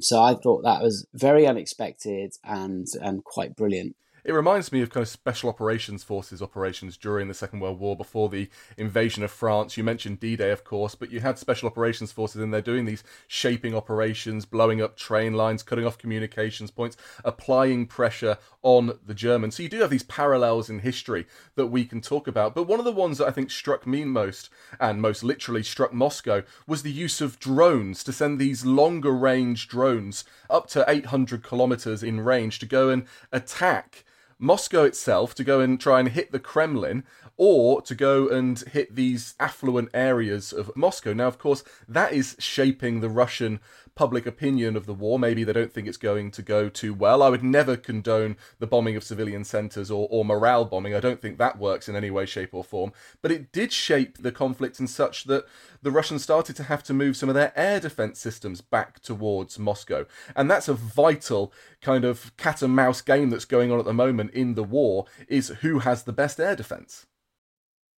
So 0.00 0.22
I 0.22 0.34
thought 0.34 0.62
that 0.62 0.80
was 0.80 1.08
very 1.12 1.44
unexpected 1.44 2.34
and 2.44 2.86
and 3.02 3.24
quite 3.24 3.56
brilliant. 3.56 3.96
It 4.26 4.34
reminds 4.34 4.72
me 4.72 4.82
of 4.82 4.90
kind 4.90 5.02
of 5.02 5.08
special 5.08 5.48
operations 5.48 6.02
forces 6.02 6.42
operations 6.42 6.96
during 6.96 7.28
the 7.28 7.32
Second 7.32 7.60
World 7.60 7.78
War 7.78 7.96
before 7.96 8.28
the 8.28 8.50
invasion 8.76 9.22
of 9.22 9.30
France. 9.30 9.76
You 9.76 9.84
mentioned 9.84 10.18
D 10.18 10.34
Day, 10.34 10.50
of 10.50 10.64
course, 10.64 10.96
but 10.96 11.12
you 11.12 11.20
had 11.20 11.38
special 11.38 11.68
operations 11.68 12.10
forces 12.10 12.42
in 12.42 12.50
there 12.50 12.60
doing 12.60 12.86
these 12.86 13.04
shaping 13.28 13.72
operations, 13.72 14.44
blowing 14.44 14.82
up 14.82 14.96
train 14.96 15.34
lines, 15.34 15.62
cutting 15.62 15.86
off 15.86 15.96
communications 15.96 16.72
points, 16.72 16.96
applying 17.24 17.86
pressure 17.86 18.36
on 18.62 18.98
the 19.06 19.14
Germans. 19.14 19.54
So 19.54 19.62
you 19.62 19.68
do 19.68 19.78
have 19.78 19.90
these 19.90 20.02
parallels 20.02 20.68
in 20.68 20.80
history 20.80 21.26
that 21.54 21.68
we 21.68 21.84
can 21.84 22.00
talk 22.00 22.26
about. 22.26 22.52
But 22.52 22.66
one 22.66 22.80
of 22.80 22.84
the 22.84 22.90
ones 22.90 23.18
that 23.18 23.28
I 23.28 23.30
think 23.30 23.52
struck 23.52 23.86
me 23.86 24.04
most, 24.04 24.50
and 24.80 25.00
most 25.00 25.22
literally 25.22 25.62
struck 25.62 25.92
Moscow, 25.92 26.42
was 26.66 26.82
the 26.82 26.90
use 26.90 27.20
of 27.20 27.38
drones 27.38 28.02
to 28.02 28.12
send 28.12 28.40
these 28.40 28.66
longer 28.66 29.12
range 29.12 29.68
drones 29.68 30.24
up 30.50 30.66
to 30.70 30.84
800 30.88 31.44
kilometers 31.44 32.02
in 32.02 32.18
range 32.18 32.58
to 32.58 32.66
go 32.66 32.90
and 32.90 33.06
attack 33.30 34.02
Moscow 34.38 34.84
itself 34.84 35.34
to 35.34 35.44
go 35.44 35.60
and 35.60 35.80
try 35.80 36.00
and 36.00 36.10
hit 36.10 36.32
the 36.32 36.38
Kremlin 36.38 37.04
or 37.36 37.82
to 37.82 37.94
go 37.94 38.28
and 38.28 38.58
hit 38.60 38.94
these 38.94 39.34
affluent 39.38 39.90
areas 39.92 40.52
of 40.52 40.74
Moscow. 40.76 41.12
Now, 41.12 41.26
of 41.26 41.38
course, 41.38 41.62
that 41.88 42.12
is 42.12 42.36
shaping 42.38 43.00
the 43.00 43.08
Russian 43.08 43.60
public 43.94 44.26
opinion 44.26 44.76
of 44.76 44.86
the 44.86 44.94
war. 44.94 45.18
Maybe 45.18 45.42
they 45.42 45.54
don't 45.54 45.72
think 45.72 45.88
it's 45.88 45.96
going 45.96 46.30
to 46.32 46.42
go 46.42 46.68
too 46.68 46.92
well. 46.92 47.22
I 47.22 47.30
would 47.30 47.42
never 47.42 47.76
condone 47.76 48.36
the 48.58 48.66
bombing 48.66 48.94
of 48.94 49.02
civilian 49.02 49.42
centres 49.42 49.90
or, 49.90 50.06
or 50.10 50.24
morale 50.24 50.66
bombing. 50.66 50.94
I 50.94 51.00
don't 51.00 51.20
think 51.20 51.38
that 51.38 51.58
works 51.58 51.88
in 51.88 51.96
any 51.96 52.10
way, 52.10 52.26
shape, 52.26 52.52
or 52.52 52.62
form. 52.62 52.92
But 53.22 53.32
it 53.32 53.52
did 53.52 53.72
shape 53.72 54.18
the 54.18 54.32
conflict 54.32 54.78
in 54.80 54.86
such 54.86 55.24
that 55.24 55.46
the 55.82 55.90
Russians 55.90 56.22
started 56.22 56.56
to 56.56 56.64
have 56.64 56.82
to 56.84 56.94
move 56.94 57.16
some 57.16 57.28
of 57.28 57.34
their 57.34 57.52
air 57.56 57.80
defense 57.80 58.18
systems 58.18 58.60
back 58.60 59.00
towards 59.00 59.58
Moscow. 59.58 60.06
And 60.34 60.50
that's 60.50 60.68
a 60.68 60.74
vital 60.74 61.52
kind 61.80 62.04
of 62.04 62.36
cat 62.36 62.62
and 62.62 62.74
mouse 62.74 63.00
game 63.00 63.30
that's 63.30 63.44
going 63.44 63.70
on 63.70 63.78
at 63.78 63.84
the 63.84 63.92
moment 63.92 64.32
in 64.32 64.54
the 64.54 64.64
war 64.64 65.06
is 65.28 65.48
who 65.60 65.80
has 65.80 66.04
the 66.04 66.12
best 66.12 66.40
air 66.40 66.56
defense. 66.56 67.06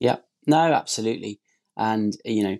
Yeah, 0.01 0.17
no, 0.47 0.73
absolutely. 0.73 1.41
And, 1.77 2.17
you 2.25 2.43
know, 2.43 2.59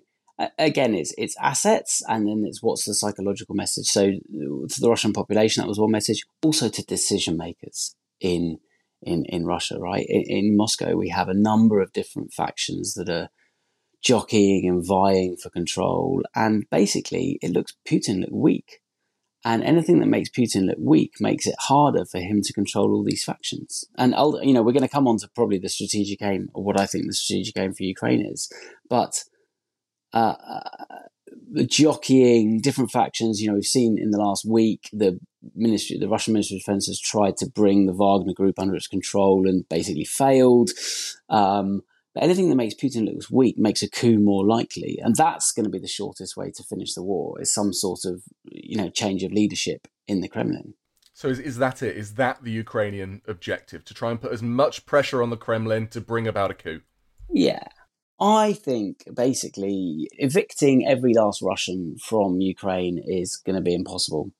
again, 0.57 0.93
it's 0.93 1.13
it's 1.17 1.35
assets, 1.41 2.03
and 2.07 2.27
then 2.27 2.43
it's 2.45 2.61
what's 2.61 2.85
the 2.85 2.93
psychological 2.93 3.55
message. 3.55 3.87
So 3.87 4.11
to 4.11 4.81
the 4.81 4.89
Russian 4.89 5.13
population, 5.13 5.61
that 5.61 5.67
was 5.67 5.79
one 5.79 5.91
message. 5.91 6.23
Also 6.43 6.69
to 6.69 6.85
decision 6.85 7.37
makers 7.37 7.95
in 8.19 8.59
in 9.01 9.25
in 9.25 9.45
Russia, 9.45 9.79
right? 9.79 10.05
In, 10.07 10.23
in, 10.27 10.57
Moscow, 10.57 10.95
we 10.95 11.09
have 11.09 11.29
a 11.29 11.33
number 11.33 11.81
of 11.81 11.93
different 11.93 12.33
factions 12.33 12.93
that 12.93 13.09
are 13.09 13.29
jockeying 14.07 14.67
and 14.67 14.85
vying 14.85 15.35
for 15.35 15.49
control, 15.49 16.23
and 16.33 16.65
basically, 16.69 17.37
it 17.41 17.51
looks 17.51 17.73
Putin 17.85 18.21
look 18.21 18.29
weak. 18.31 18.79
And 19.45 19.63
anything 19.63 19.99
that 19.99 20.07
makes 20.07 20.29
Putin 20.29 20.67
look 20.67 20.77
weak 20.79 21.13
makes 21.19 21.45
it 21.45 21.55
harder 21.59 22.05
for 22.05 22.19
him 22.19 22.41
to 22.41 22.53
control 22.53 22.91
all 22.91 23.03
these 23.03 23.23
factions. 23.23 23.85
And 23.97 24.13
you 24.43 24.53
know, 24.53 24.61
we're 24.61 24.71
going 24.71 24.81
to 24.81 24.87
come 24.87 25.07
on 25.07 25.17
to 25.19 25.29
probably 25.35 25.57
the 25.57 25.69
strategic 25.69 26.21
aim, 26.21 26.49
or 26.53 26.63
what 26.63 26.79
I 26.79 26.85
think 26.85 27.05
the 27.05 27.13
strategic 27.13 27.57
aim 27.57 27.73
for 27.73 27.83
Ukraine 27.83 28.25
is. 28.25 28.51
But 28.89 29.23
uh, 30.13 30.35
uh, 30.49 31.63
jockeying 31.65 32.61
different 32.61 32.91
factions. 32.91 33.41
You 33.41 33.49
know, 33.49 33.55
we've 33.55 33.65
seen 33.65 33.97
in 33.97 34.11
the 34.11 34.19
last 34.19 34.45
week 34.45 34.89
the 34.93 35.19
ministry, 35.53 35.97
the 35.97 36.09
Russian 36.09 36.33
Ministry 36.33 36.57
of 36.57 36.61
Defense 36.61 36.87
has 36.87 36.99
tried 36.99 37.37
to 37.37 37.49
bring 37.49 37.85
the 37.85 37.93
Wagner 37.93 38.33
Group 38.33 38.59
under 38.59 38.75
its 38.75 38.87
control 38.87 39.47
and 39.47 39.67
basically 39.69 40.05
failed. 40.05 40.71
Um, 41.29 41.83
but 42.17 42.23
anything 42.23 42.49
that 42.49 42.55
makes 42.55 42.73
Putin 42.73 43.05
look 43.05 43.25
weak 43.29 43.59
makes 43.59 43.83
a 43.83 43.89
coup 43.89 44.17
more 44.17 44.43
likely, 44.43 44.97
and 45.03 45.15
that's 45.15 45.51
going 45.51 45.65
to 45.65 45.69
be 45.69 45.77
the 45.77 45.87
shortest 45.87 46.35
way 46.35 46.49
to 46.49 46.63
finish 46.63 46.95
the 46.95 47.03
war. 47.03 47.39
Is 47.39 47.53
some 47.53 47.71
sort 47.71 48.05
of 48.05 48.23
you 48.43 48.75
know 48.75 48.89
change 48.89 49.21
of 49.21 49.31
leadership 49.31 49.87
in 50.07 50.21
the 50.21 50.27
Kremlin. 50.27 50.73
So 51.13 51.27
is, 51.27 51.37
is 51.37 51.57
that 51.57 51.83
it? 51.83 51.95
Is 51.95 52.15
that 52.15 52.43
the 52.43 52.49
Ukrainian 52.49 53.21
objective 53.27 53.85
to 53.85 53.93
try 53.93 54.09
and 54.09 54.19
put 54.19 54.31
as 54.31 54.41
much 54.41 54.87
pressure 54.87 55.21
on 55.21 55.29
the 55.29 55.37
Kremlin 55.37 55.89
to 55.89 56.01
bring 56.01 56.27
about 56.27 56.49
a 56.49 56.55
coup? 56.55 56.81
Yeah, 57.29 57.67
I 58.19 58.53
think 58.53 59.03
basically 59.13 60.09
evicting 60.13 60.87
every 60.87 61.13
last 61.13 61.43
Russian 61.43 61.97
from 62.03 62.41
Ukraine 62.41 62.99
is 63.05 63.37
going 63.37 63.57
to 63.57 63.61
be 63.61 63.75
impossible. 63.75 64.31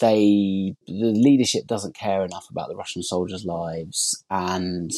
They, 0.00 0.76
the 0.86 1.12
leadership 1.12 1.66
doesn't 1.66 1.94
care 1.94 2.24
enough 2.24 2.46
about 2.48 2.70
the 2.70 2.76
Russian 2.76 3.02
soldiers' 3.02 3.44
lives, 3.44 4.24
and 4.30 4.90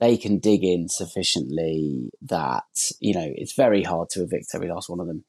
they 0.00 0.16
can 0.16 0.38
dig 0.38 0.64
in 0.64 0.88
sufficiently 0.88 2.10
that 2.22 2.90
you 3.00 3.14
know 3.14 3.28
it's 3.34 3.54
very 3.54 3.82
hard 3.82 4.08
to 4.10 4.22
evict 4.22 4.54
every 4.54 4.68
last 4.68 4.88
one 4.88 5.00
of 5.00 5.06
them. 5.06 5.24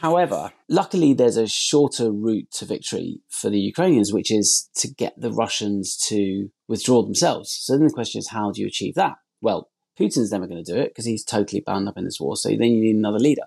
However, 0.00 0.52
luckily, 0.68 1.12
there's 1.12 1.36
a 1.36 1.46
shorter 1.46 2.10
route 2.10 2.50
to 2.52 2.64
victory 2.64 3.20
for 3.28 3.50
the 3.50 3.60
Ukrainians, 3.60 4.12
which 4.12 4.30
is 4.30 4.70
to 4.76 4.88
get 4.88 5.12
the 5.20 5.30
Russians 5.30 5.96
to 6.08 6.48
withdraw 6.66 7.02
themselves. 7.02 7.52
So 7.52 7.76
then 7.76 7.86
the 7.86 7.92
question 7.92 8.18
is, 8.18 8.30
how 8.30 8.50
do 8.50 8.62
you 8.62 8.66
achieve 8.66 8.94
that? 8.94 9.16
Well, 9.42 9.68
Putin's 9.98 10.32
never 10.32 10.46
going 10.46 10.64
to 10.64 10.72
do 10.72 10.80
it 10.80 10.88
because 10.88 11.04
he's 11.04 11.24
totally 11.24 11.60
bound 11.60 11.88
up 11.88 11.98
in 11.98 12.04
this 12.04 12.18
war. 12.18 12.36
So 12.36 12.48
then 12.48 12.72
you 12.72 12.80
need 12.80 12.96
another 12.96 13.18
leader. 13.18 13.42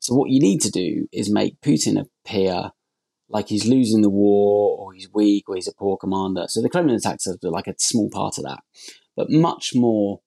So 0.00 0.14
what 0.14 0.30
you 0.30 0.40
need 0.40 0.60
to 0.62 0.70
do 0.70 1.08
is 1.12 1.30
make 1.30 1.60
Putin 1.60 2.04
appear 2.04 2.72
like 3.28 3.48
he's 3.48 3.66
losing 3.66 4.02
the 4.02 4.10
war 4.10 4.76
or 4.78 4.92
he's 4.92 5.12
weak 5.12 5.48
or 5.48 5.54
he's 5.54 5.68
a 5.68 5.74
poor 5.74 5.96
commander. 5.96 6.44
So 6.48 6.62
the 6.62 6.68
Kremlin 6.68 6.96
attacks 6.96 7.26
are 7.26 7.36
like 7.42 7.66
a 7.66 7.74
small 7.78 8.08
part 8.10 8.38
of 8.38 8.44
that, 8.44 8.60
but 9.16 9.30
much 9.30 9.72
more 9.74 10.20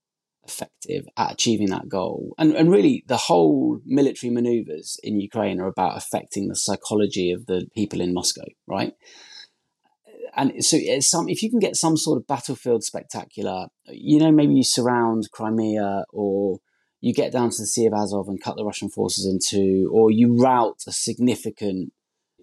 effective 0.44 1.06
at 1.16 1.34
achieving 1.34 1.70
that 1.70 1.88
goal. 1.88 2.34
And, 2.38 2.54
and 2.56 2.72
really, 2.72 3.04
the 3.08 3.18
whole 3.18 3.80
military 3.86 4.32
maneuvers 4.32 5.00
in 5.04 5.20
Ukraine 5.20 5.60
are 5.60 5.68
about 5.68 5.98
affecting 5.98 6.48
the 6.48 6.56
psychology 6.56 7.32
of 7.32 7.46
the 7.46 7.68
people 7.76 8.02
in 8.02 8.14
Moscow, 8.14 8.46
right? 8.68 8.94
and 10.36 10.64
so 10.64 10.78
uh, 10.78 11.02
some 11.02 11.28
if 11.28 11.42
you 11.44 11.50
can 11.50 11.60
get 11.60 11.76
some 11.76 11.98
sort 11.98 12.18
of 12.18 12.28
battlefield 12.28 12.84
spectacular, 12.84 13.68
you 13.88 14.20
know, 14.20 14.32
maybe 14.32 14.54
you 14.54 14.64
surround 14.64 15.30
Crimea 15.32 16.06
or 16.12 16.60
you 17.02 17.14
get 17.14 17.32
down 17.32 17.50
to 17.50 17.58
the 17.62 17.66
Sea 17.66 17.86
of 17.86 17.94
Azov 17.94 18.28
and 18.28 18.42
cut 18.42 18.56
the 18.56 18.66
Russian 18.66 18.90
forces 18.90 19.26
in 19.26 19.40
two, 19.44 19.90
or 19.94 20.12
you 20.12 20.38
rout 20.42 20.82
a 20.88 20.92
significant 20.92 21.94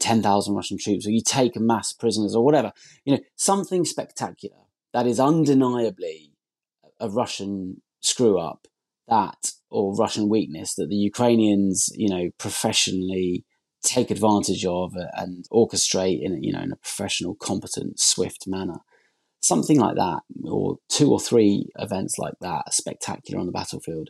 10,000 0.01 0.55
Russian 0.55 0.79
troops, 0.79 1.07
or 1.07 1.11
you 1.11 1.23
take 1.25 1.57
mass 1.57 1.93
prisoners, 1.93 2.35
or 2.35 2.45
whatever. 2.45 2.73
You 3.05 3.15
know, 3.15 3.21
something 3.37 3.85
spectacular 3.85 4.57
that 4.93 5.07
is 5.07 5.21
undeniably 5.21 6.33
a 7.01 7.09
Russian 7.09 7.83
screw 8.01 8.39
up 8.39 8.67
that 9.09 9.53
or 9.71 9.95
Russian 9.95 10.29
weakness 10.29 10.75
that 10.75 10.89
the 10.89 10.97
Ukrainians, 10.97 11.89
you 11.95 12.09
know, 12.09 12.31
professionally 12.39 13.45
take 13.83 14.11
advantage 14.11 14.65
of 14.65 14.95
and 15.15 15.47
orchestrate 15.53 16.21
in 16.21 16.43
you 16.43 16.53
know 16.53 16.61
in 16.61 16.73
a 16.73 16.77
professional, 16.77 17.35
competent, 17.35 18.01
swift 18.01 18.47
manner. 18.47 18.79
Something 19.41 19.79
like 19.79 19.95
that, 19.97 20.21
or 20.45 20.79
two 20.89 21.13
or 21.13 21.21
three 21.21 21.69
events 21.79 22.19
like 22.19 22.35
that, 22.41 22.75
spectacular 22.75 23.39
on 23.39 23.47
the 23.47 23.53
battlefield, 23.53 24.09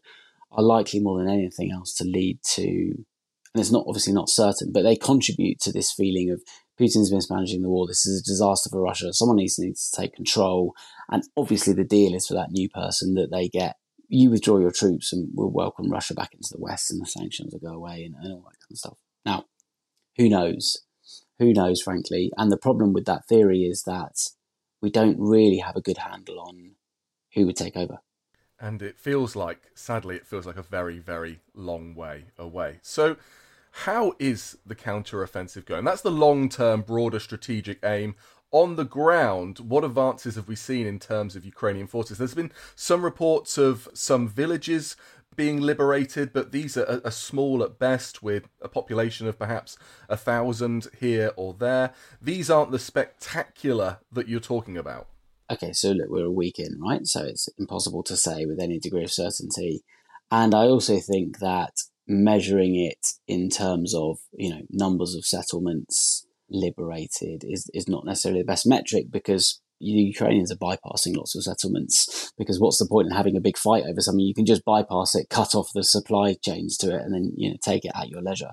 are 0.50 0.62
likely 0.62 1.00
more 1.00 1.18
than 1.18 1.28
anything 1.28 1.70
else 1.72 1.92
to 1.94 2.04
lead 2.04 2.38
to, 2.54 2.62
and 2.62 3.60
it's 3.60 3.72
not 3.72 3.84
obviously 3.86 4.14
not 4.14 4.30
certain, 4.30 4.72
but 4.72 4.82
they 4.82 4.96
contribute 4.96 5.60
to 5.60 5.72
this 5.72 5.92
feeling 5.92 6.30
of 6.30 6.40
Putin's 6.78 7.12
mismanaging 7.12 7.62
the 7.62 7.68
war. 7.68 7.86
This 7.86 8.06
is 8.06 8.20
a 8.20 8.24
disaster 8.24 8.68
for 8.70 8.82
Russia. 8.82 9.12
Someone 9.12 9.36
needs, 9.36 9.58
needs 9.58 9.90
to 9.90 10.00
take 10.00 10.14
control. 10.14 10.74
And 11.10 11.22
obviously, 11.36 11.72
the 11.72 11.84
deal 11.84 12.14
is 12.14 12.26
for 12.26 12.34
that 12.34 12.50
new 12.50 12.68
person 12.68 13.14
that 13.14 13.30
they 13.30 13.48
get. 13.48 13.76
You 14.08 14.30
withdraw 14.30 14.58
your 14.58 14.70
troops 14.70 15.12
and 15.12 15.30
we'll 15.34 15.50
welcome 15.50 15.90
Russia 15.90 16.14
back 16.14 16.32
into 16.32 16.50
the 16.52 16.60
West 16.60 16.90
and 16.90 17.00
the 17.00 17.06
sanctions 17.06 17.52
will 17.52 17.70
go 17.70 17.74
away 17.74 18.04
and, 18.04 18.14
and 18.14 18.32
all 18.32 18.40
that 18.40 18.60
kind 18.60 18.70
of 18.70 18.78
stuff. 18.78 18.98
Now, 19.24 19.44
who 20.16 20.28
knows? 20.28 20.78
Who 21.38 21.52
knows, 21.52 21.82
frankly? 21.82 22.30
And 22.36 22.52
the 22.52 22.56
problem 22.56 22.92
with 22.92 23.04
that 23.06 23.26
theory 23.26 23.62
is 23.64 23.82
that 23.82 24.16
we 24.80 24.90
don't 24.90 25.18
really 25.18 25.58
have 25.58 25.76
a 25.76 25.80
good 25.80 25.98
handle 25.98 26.40
on 26.40 26.72
who 27.34 27.46
would 27.46 27.56
take 27.56 27.76
over. 27.76 27.98
And 28.58 28.80
it 28.80 28.98
feels 28.98 29.36
like, 29.36 29.70
sadly, 29.74 30.16
it 30.16 30.26
feels 30.26 30.46
like 30.46 30.56
a 30.56 30.62
very, 30.62 30.98
very 30.98 31.40
long 31.54 31.94
way 31.94 32.26
away. 32.38 32.78
So, 32.82 33.16
how 33.84 34.14
is 34.18 34.56
the 34.64 34.74
counter-offensive 34.74 35.66
going? 35.66 35.84
That's 35.84 36.00
the 36.00 36.10
long-term, 36.10 36.82
broader 36.82 37.20
strategic 37.20 37.78
aim. 37.84 38.14
On 38.50 38.76
the 38.76 38.84
ground, 38.84 39.58
what 39.58 39.84
advances 39.84 40.36
have 40.36 40.48
we 40.48 40.56
seen 40.56 40.86
in 40.86 40.98
terms 40.98 41.36
of 41.36 41.44
Ukrainian 41.44 41.86
forces? 41.86 42.16
There's 42.16 42.34
been 42.34 42.52
some 42.74 43.04
reports 43.04 43.58
of 43.58 43.86
some 43.92 44.28
villages 44.28 44.96
being 45.34 45.60
liberated, 45.60 46.32
but 46.32 46.52
these 46.52 46.78
are, 46.78 47.02
are 47.04 47.10
small 47.10 47.62
at 47.62 47.78
best, 47.78 48.22
with 48.22 48.48
a 48.62 48.68
population 48.68 49.28
of 49.28 49.38
perhaps 49.38 49.76
a 50.08 50.16
thousand 50.16 50.88
here 50.98 51.32
or 51.36 51.52
there. 51.52 51.92
These 52.22 52.48
aren't 52.48 52.70
the 52.70 52.78
spectacular 52.78 53.98
that 54.10 54.26
you're 54.26 54.40
talking 54.40 54.78
about. 54.78 55.08
Okay, 55.50 55.74
so 55.74 55.90
look, 55.92 56.08
we're 56.08 56.24
a 56.24 56.30
week 56.30 56.58
in, 56.58 56.80
right? 56.80 57.06
So 57.06 57.24
it's 57.24 57.48
impossible 57.58 58.02
to 58.04 58.16
say 58.16 58.46
with 58.46 58.58
any 58.58 58.78
degree 58.78 59.04
of 59.04 59.12
certainty 59.12 59.84
And 60.30 60.54
I 60.54 60.62
also 60.62 60.98
think 60.98 61.40
that 61.40 61.74
measuring 62.06 62.76
it 62.76 63.14
in 63.26 63.50
terms 63.50 63.94
of, 63.94 64.18
you 64.32 64.50
know, 64.50 64.62
numbers 64.70 65.14
of 65.14 65.24
settlements 65.24 66.26
liberated 66.48 67.44
is, 67.44 67.68
is 67.74 67.88
not 67.88 68.04
necessarily 68.04 68.42
the 68.42 68.46
best 68.46 68.66
metric 68.66 69.06
because 69.10 69.60
the 69.80 69.86
Ukrainians 69.86 70.50
are 70.50 70.56
bypassing 70.56 71.16
lots 71.16 71.34
of 71.34 71.42
settlements 71.42 72.32
because 72.38 72.58
what's 72.58 72.78
the 72.78 72.86
point 72.86 73.08
in 73.08 73.16
having 73.16 73.36
a 73.36 73.40
big 73.40 73.58
fight 73.58 73.84
over 73.84 74.00
something? 74.00 74.24
You 74.24 74.34
can 74.34 74.46
just 74.46 74.64
bypass 74.64 75.14
it, 75.14 75.28
cut 75.28 75.54
off 75.54 75.72
the 75.74 75.84
supply 75.84 76.34
chains 76.34 76.76
to 76.78 76.94
it, 76.96 77.02
and 77.02 77.12
then 77.14 77.32
you 77.36 77.50
know 77.50 77.56
take 77.60 77.84
it 77.84 77.92
at 77.94 78.08
your 78.08 78.22
leisure. 78.22 78.52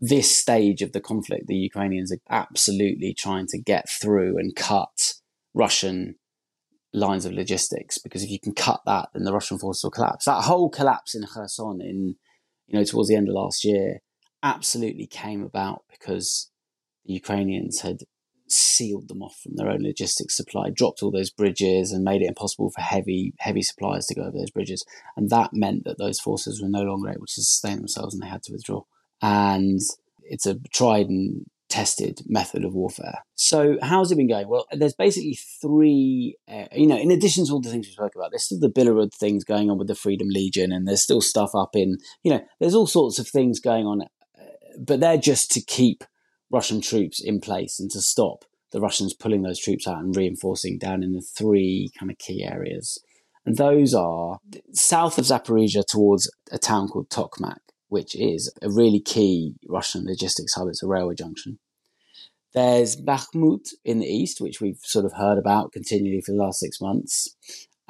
This 0.00 0.36
stage 0.36 0.82
of 0.82 0.92
the 0.92 1.00
conflict, 1.00 1.46
the 1.46 1.56
Ukrainians 1.56 2.10
are 2.12 2.18
absolutely 2.30 3.12
trying 3.12 3.46
to 3.48 3.58
get 3.58 3.88
through 3.88 4.38
and 4.38 4.56
cut 4.56 5.14
Russian 5.54 6.16
lines 6.94 7.24
of 7.24 7.32
logistics 7.32 7.98
because 7.98 8.22
if 8.22 8.30
you 8.30 8.38
can 8.38 8.54
cut 8.54 8.80
that, 8.86 9.08
then 9.14 9.24
the 9.24 9.32
Russian 9.32 9.58
forces 9.58 9.84
will 9.84 9.90
collapse. 9.90 10.24
That 10.24 10.44
whole 10.44 10.70
collapse 10.70 11.14
in 11.14 11.24
Kherson 11.26 11.80
in 11.80 12.16
you 12.72 12.78
know 12.78 12.84
towards 12.84 13.08
the 13.08 13.14
end 13.14 13.28
of 13.28 13.34
last 13.34 13.64
year 13.64 14.00
absolutely 14.42 15.06
came 15.06 15.44
about 15.44 15.84
because 15.90 16.50
the 17.04 17.12
Ukrainians 17.12 17.80
had 17.82 17.98
sealed 18.48 19.08
them 19.08 19.22
off 19.22 19.38
from 19.42 19.56
their 19.56 19.70
own 19.70 19.82
logistics 19.82 20.36
supply, 20.36 20.68
dropped 20.70 21.02
all 21.02 21.10
those 21.10 21.30
bridges, 21.30 21.92
and 21.92 22.04
made 22.04 22.22
it 22.22 22.28
impossible 22.28 22.70
for 22.70 22.80
heavy 22.80 23.34
heavy 23.38 23.62
supplies 23.62 24.06
to 24.06 24.14
go 24.14 24.22
over 24.22 24.38
those 24.38 24.50
bridges. 24.50 24.84
And 25.16 25.30
that 25.30 25.50
meant 25.52 25.84
that 25.84 25.98
those 25.98 26.18
forces 26.18 26.60
were 26.60 26.68
no 26.68 26.82
longer 26.82 27.10
able 27.10 27.26
to 27.26 27.32
sustain 27.32 27.76
themselves, 27.76 28.14
and 28.14 28.22
they 28.22 28.28
had 28.28 28.42
to 28.44 28.52
withdraw. 28.52 28.82
And 29.20 29.80
it's 30.22 30.46
a 30.46 30.58
tried 30.72 31.06
and 31.06 31.46
tested 31.72 32.20
method 32.26 32.66
of 32.66 32.74
warfare. 32.74 33.20
So 33.34 33.78
how's 33.80 34.12
it 34.12 34.16
been 34.16 34.28
going? 34.28 34.46
Well, 34.46 34.66
there's 34.72 34.92
basically 34.92 35.38
three, 35.62 36.36
uh, 36.46 36.66
you 36.72 36.86
know, 36.86 36.98
in 36.98 37.10
addition 37.10 37.46
to 37.46 37.52
all 37.52 37.62
the 37.62 37.70
things 37.70 37.86
we 37.86 37.92
spoke 37.92 38.14
about, 38.14 38.30
there's 38.30 38.44
still 38.44 38.60
the 38.60 38.68
Belgorod 38.68 39.14
things 39.14 39.42
going 39.42 39.70
on 39.70 39.78
with 39.78 39.88
the 39.88 39.94
Freedom 39.94 40.28
Legion, 40.28 40.70
and 40.70 40.86
there's 40.86 41.02
still 41.02 41.22
stuff 41.22 41.52
up 41.54 41.70
in, 41.74 41.96
you 42.22 42.30
know, 42.30 42.42
there's 42.60 42.74
all 42.74 42.86
sorts 42.86 43.18
of 43.18 43.26
things 43.26 43.58
going 43.58 43.86
on, 43.86 44.02
uh, 44.02 44.44
but 44.78 45.00
they're 45.00 45.16
just 45.16 45.50
to 45.52 45.62
keep 45.62 46.04
Russian 46.50 46.82
troops 46.82 47.22
in 47.24 47.40
place 47.40 47.80
and 47.80 47.90
to 47.92 48.02
stop 48.02 48.44
the 48.72 48.80
Russians 48.80 49.14
pulling 49.14 49.40
those 49.40 49.58
troops 49.58 49.88
out 49.88 50.02
and 50.02 50.14
reinforcing 50.14 50.76
down 50.78 51.02
in 51.02 51.12
the 51.12 51.22
three 51.22 51.90
kind 51.98 52.10
of 52.10 52.18
key 52.18 52.44
areas. 52.44 53.02
And 53.46 53.56
those 53.56 53.94
are 53.94 54.40
south 54.72 55.16
of 55.16 55.24
Zaporizhia 55.24 55.84
towards 55.86 56.30
a 56.50 56.58
town 56.58 56.88
called 56.88 57.08
Tokmak, 57.08 57.58
which 57.92 58.16
is 58.16 58.50
a 58.62 58.70
really 58.70 59.00
key 59.00 59.54
Russian 59.68 60.06
logistics 60.06 60.54
hub. 60.54 60.68
It's 60.68 60.82
a 60.82 60.86
railway 60.86 61.14
junction. 61.14 61.58
There's 62.54 62.96
Bakhmut 62.96 63.68
in 63.84 63.98
the 63.98 64.06
east, 64.06 64.40
which 64.40 64.62
we've 64.62 64.80
sort 64.82 65.04
of 65.04 65.12
heard 65.12 65.36
about 65.36 65.72
continually 65.72 66.22
for 66.22 66.32
the 66.32 66.38
last 66.38 66.58
six 66.58 66.80
months. 66.80 67.36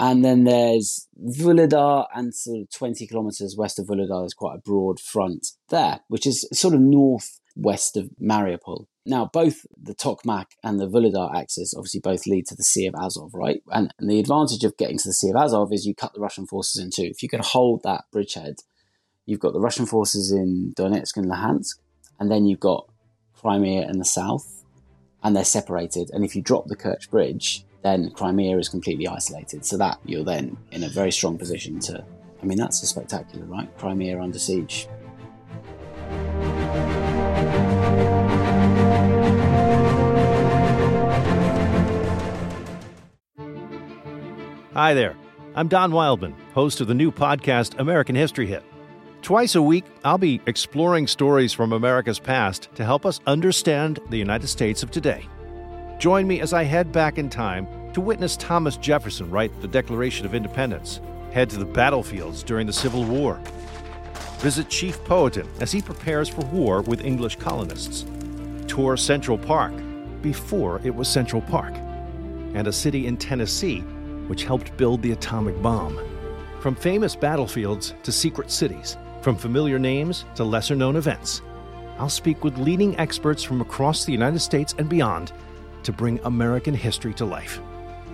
And 0.01 0.25
then 0.25 0.43
there's 0.43 1.07
Vuhledar, 1.17 2.07
and 2.13 2.35
sort 2.35 2.63
of 2.63 2.71
20 2.71 3.07
kilometers 3.07 3.57
west 3.57 3.79
of 3.79 3.87
Vuhledar, 3.87 4.23
there's 4.23 4.35
quite 4.35 4.57
a 4.57 4.61
broad 4.61 4.99
front 4.99 5.53
there, 5.69 6.01
which 6.09 6.27
is 6.27 6.49
sort 6.53 6.75
of 6.75 6.81
northwest 6.81 7.97
of 7.97 8.11
Mariupol. 8.21 8.87
Now, 9.07 9.31
both 9.33 9.65
the 9.81 9.95
Tokmak 9.95 10.47
and 10.65 10.81
the 10.81 10.89
Vuhledar 10.89 11.33
axis 11.33 11.75
obviously 11.77 12.01
both 12.01 12.27
lead 12.27 12.47
to 12.49 12.57
the 12.57 12.65
Sea 12.65 12.87
of 12.87 12.97
Azov, 13.01 13.35
right? 13.35 13.63
And, 13.71 13.95
and 14.01 14.11
the 14.11 14.19
advantage 14.19 14.65
of 14.65 14.77
getting 14.77 14.99
to 14.99 15.09
the 15.09 15.13
Sea 15.13 15.31
of 15.31 15.37
Azov 15.37 15.73
is 15.73 15.87
you 15.87 15.95
cut 15.95 16.13
the 16.13 16.21
Russian 16.21 16.49
forces 16.49 16.83
in 16.83 16.91
two. 16.91 17.11
If 17.11 17.23
you 17.23 17.29
can 17.29 17.43
hold 17.43 17.83
that 17.85 18.05
bridgehead, 18.11 18.63
you've 19.27 19.41
got 19.41 19.53
the 19.53 19.61
Russian 19.61 19.87
forces 19.87 20.33
in 20.33 20.73
Donetsk 20.77 21.17
and 21.17 21.27
Luhansk, 21.31 21.79
and 22.19 22.31
then 22.31 22.47
you've 22.47 22.61
got 22.61 22.89
Crimea 23.35 23.89
in 23.89 23.99
the 23.99 24.05
south, 24.05 24.65
and 25.23 25.37
they're 25.37 25.45
separated. 25.45 26.11
And 26.13 26.25
if 26.25 26.35
you 26.35 26.43
drop 26.43 26.67
the 26.67 26.77
Kerch 26.77 27.09
Bridge, 27.11 27.65
then 27.83 28.11
Crimea 28.11 28.59
is 28.59 28.69
completely 28.69 29.07
isolated. 29.07 29.65
So 29.65 29.77
that 29.79 29.99
you're 30.05 30.25
then 30.25 30.57
in 30.71 30.85
a 30.85 30.89
very 30.89 31.13
strong 31.13 31.39
position 31.39 31.79
to. 31.81 32.05
I 32.43 32.45
mean, 32.45 32.59
that's 32.59 32.83
a 32.83 32.87
spectacular, 32.87 33.45
right? 33.47 33.69
Crimea 33.79 34.21
under 34.21 34.39
siege. 34.39 34.89
Hi 44.75 44.95
there. 44.95 45.15
I'm 45.55 45.69
Don 45.69 45.93
Wildman, 45.93 46.35
host 46.55 46.81
of 46.81 46.89
the 46.89 46.95
new 46.95 47.13
podcast 47.13 47.79
American 47.79 48.17
History 48.17 48.47
Hit. 48.47 48.65
Twice 49.23 49.55
a 49.55 49.63
week, 49.63 49.85
I'll 50.05 50.19
be 50.19 50.41
exploring 50.47 51.07
stories 51.07 51.53
from 51.53 51.73
America's 51.73 52.19
past 52.19 52.69
to 52.75 52.85
help 52.85 53.07
us 53.07 53.21
understand 53.25 54.01
the 54.11 54.19
United 54.19 54.49
States 54.49 54.83
of 54.83 54.91
today. 54.91 55.29
Join 56.01 56.27
me 56.27 56.41
as 56.41 56.53
I 56.53 56.65
head 56.65 56.91
back 56.91 57.19
in 57.19 57.31
time 57.31 57.69
to 57.93 58.01
witness 58.01 58.37
Thomas 58.37 58.77
Jefferson 58.77 59.31
write 59.31 59.53
the 59.61 59.69
Declaration 59.69 60.27
of 60.27 60.35
Independence, 60.35 61.01
head 61.31 61.49
to 61.51 61.57
the 61.57 61.65
battlefields 61.65 62.43
during 62.43 62.67
the 62.67 62.73
Civil 62.73 63.05
War, 63.05 63.41
visit 64.39 64.69
Chief 64.69 65.03
Powhatan 65.05 65.49
as 65.61 65.71
he 65.71 65.81
prepares 65.81 66.29
for 66.29 66.45
war 66.47 66.83
with 66.83 67.05
English 67.05 67.37
colonists, 67.37 68.05
tour 68.67 68.97
Central 68.97 69.39
Park 69.39 69.73
before 70.21 70.81
it 70.83 70.93
was 70.93 71.07
Central 71.07 71.43
Park, 71.43 71.75
and 72.55 72.67
a 72.67 72.73
city 72.73 73.07
in 73.07 73.17
Tennessee 73.17 73.83
which 74.27 74.43
helped 74.43 74.77
build 74.77 75.01
the 75.01 75.13
atomic 75.13 75.63
bomb. 75.63 75.97
From 76.61 76.75
famous 76.75 77.15
battlefields 77.15 77.95
to 78.03 78.11
secret 78.11 78.51
cities, 78.51 78.97
from 79.23 79.37
familiar 79.37 79.79
names 79.79 80.25
to 80.35 80.45
lesser 80.45 80.75
known 80.75 80.97
events, 80.97 81.41
I'll 81.99 82.09
speak 82.09 82.43
with 82.43 82.59
leading 82.59 82.99
experts 82.99 83.43
from 83.43 83.61
across 83.61 84.05
the 84.05 84.13
United 84.13 84.41
States 84.41 84.75
and 84.79 84.89
beyond 84.89 85.33
to 85.85 85.93
bring 85.93 86.19
American 86.25 86.75
history 86.75 87.15
to 87.15 87.25
life. 87.25 87.61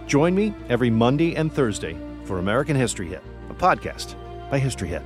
Join 0.07 0.35
me 0.35 0.55
every 0.69 0.91
Monday 0.91 1.35
and 1.35 1.53
Thursday 1.53 1.97
for 2.25 2.39
American 2.39 2.77
History 2.77 3.09
Hit, 3.09 3.23
a 3.49 3.55
podcast 3.55 4.15
by 4.51 4.59
History 4.59 4.89
Hit. 4.89 5.03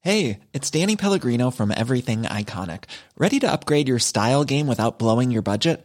Hey, 0.00 0.40
it's 0.54 0.70
Danny 0.70 0.96
Pellegrino 0.96 1.50
from 1.50 1.70
Everything 1.70 2.22
Iconic. 2.22 2.84
Ready 3.16 3.38
to 3.40 3.52
upgrade 3.52 3.88
your 3.88 3.98
style 3.98 4.42
game 4.42 4.66
without 4.66 4.98
blowing 4.98 5.30
your 5.30 5.42
budget? 5.42 5.84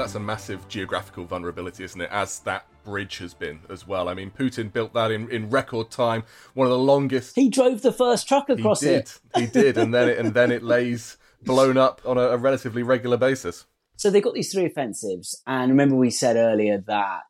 That's 0.00 0.14
a 0.14 0.20
massive 0.20 0.66
geographical 0.68 1.24
vulnerability, 1.24 1.84
isn't 1.84 2.00
it? 2.00 2.08
As 2.10 2.40
that 2.40 2.66
bridge 2.84 3.18
has 3.18 3.34
been 3.34 3.60
as 3.68 3.86
well. 3.86 4.08
I 4.08 4.14
mean, 4.14 4.30
Putin 4.30 4.72
built 4.72 4.94
that 4.94 5.10
in, 5.10 5.30
in 5.30 5.50
record 5.50 5.90
time, 5.90 6.24
one 6.54 6.66
of 6.66 6.70
the 6.70 6.78
longest. 6.78 7.36
He 7.36 7.50
drove 7.50 7.82
the 7.82 7.92
first 7.92 8.26
truck 8.26 8.48
across 8.48 8.80
he 8.80 8.88
did, 8.88 8.98
it. 9.00 9.20
he 9.36 9.46
did, 9.46 9.76
and 9.76 9.92
then 9.92 10.08
it 10.08 10.18
and 10.18 10.34
then 10.34 10.50
it 10.50 10.62
lays 10.74 11.18
blown 11.42 11.76
up 11.76 12.00
on 12.04 12.16
a, 12.16 12.22
a 12.22 12.36
relatively 12.36 12.82
regular 12.82 13.16
basis. 13.16 13.66
So 13.96 14.10
they've 14.10 14.22
got 14.22 14.34
these 14.34 14.52
three 14.52 14.64
offensives, 14.64 15.40
and 15.46 15.70
remember 15.70 15.96
we 15.96 16.10
said 16.10 16.36
earlier 16.36 16.78
that 16.86 17.22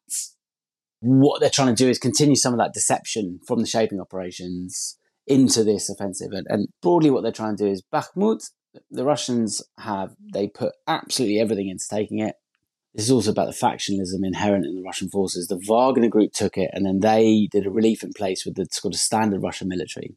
what 1.01 1.41
they're 1.41 1.51
trying 1.51 1.75
to 1.75 1.85
do 1.85 1.89
is 1.89 1.99
continue 1.99 2.37
some 2.37 2.53
of 2.53 2.59
that 2.59 2.75
deception 2.75 3.41
from 3.47 3.61
the 3.61 3.67
shaping 3.67 4.01
operations 4.01 4.97
into 5.27 5.65
this 5.65 5.91
offensive, 5.91 6.31
and, 6.31 6.47
and 6.49 6.69
broadly 6.83 7.11
what 7.11 7.23
they're 7.23 7.33
trying 7.33 7.57
to 7.57 7.65
do 7.65 7.71
is 7.71 7.83
Bakhmut. 7.93 8.49
The 8.93 9.05
Russians 9.05 9.61
have 9.79 10.15
they 10.33 10.47
put 10.47 10.75
absolutely 10.87 11.41
everything 11.41 11.69
into 11.69 11.85
taking 11.91 12.21
it. 12.21 12.37
This 12.94 13.05
is 13.05 13.11
also 13.11 13.31
about 13.31 13.46
the 13.46 13.53
factionalism 13.53 14.24
inherent 14.24 14.66
in 14.66 14.74
the 14.74 14.83
Russian 14.83 15.09
forces. 15.09 15.46
The 15.46 15.62
Wagner 15.68 16.09
group 16.09 16.33
took 16.33 16.57
it, 16.57 16.70
and 16.72 16.85
then 16.85 17.00
they 17.00 17.48
did 17.50 17.66
a 17.66 17.70
relief 17.70 18.03
in 18.03 18.12
place 18.12 18.44
with 18.44 18.57
the 18.57 18.66
sort 18.70 18.94
of 18.94 19.00
standard 19.00 19.42
Russian 19.42 19.68
military. 19.68 20.16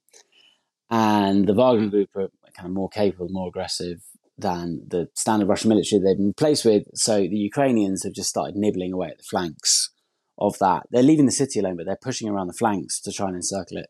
And 0.90 1.48
the 1.48 1.54
Wagner 1.54 1.88
group 1.88 2.10
are 2.16 2.30
kind 2.56 2.68
of 2.68 2.72
more 2.72 2.90
capable, 2.90 3.28
more 3.30 3.48
aggressive 3.48 4.00
than 4.38 4.82
the 4.88 5.08
standard 5.14 5.48
Russian 5.48 5.70
military 5.70 6.02
they've 6.02 6.18
been 6.18 6.34
placed 6.34 6.66
with. 6.66 6.84
So 6.96 7.20
the 7.20 7.38
Ukrainians 7.38 8.04
have 8.04 8.14
just 8.14 8.30
started 8.30 8.56
nibbling 8.56 8.92
away 8.92 9.10
at 9.10 9.20
the 9.20 9.24
flanks 9.24 9.92
of 10.40 10.58
that. 10.60 10.84
They're 10.90 11.04
leaving 11.04 11.28
the 11.28 11.32
city 11.32 11.60
alone, 11.60 11.78
but 11.78 11.86
they're 11.86 11.96
pushing 12.02 12.28
around 12.28 12.48
the 12.48 12.54
flanks 12.54 13.00
to 13.02 13.12
try 13.12 13.28
and 13.28 13.36
encircle 13.36 13.78
it, 13.78 13.88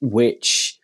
which 0.00 0.78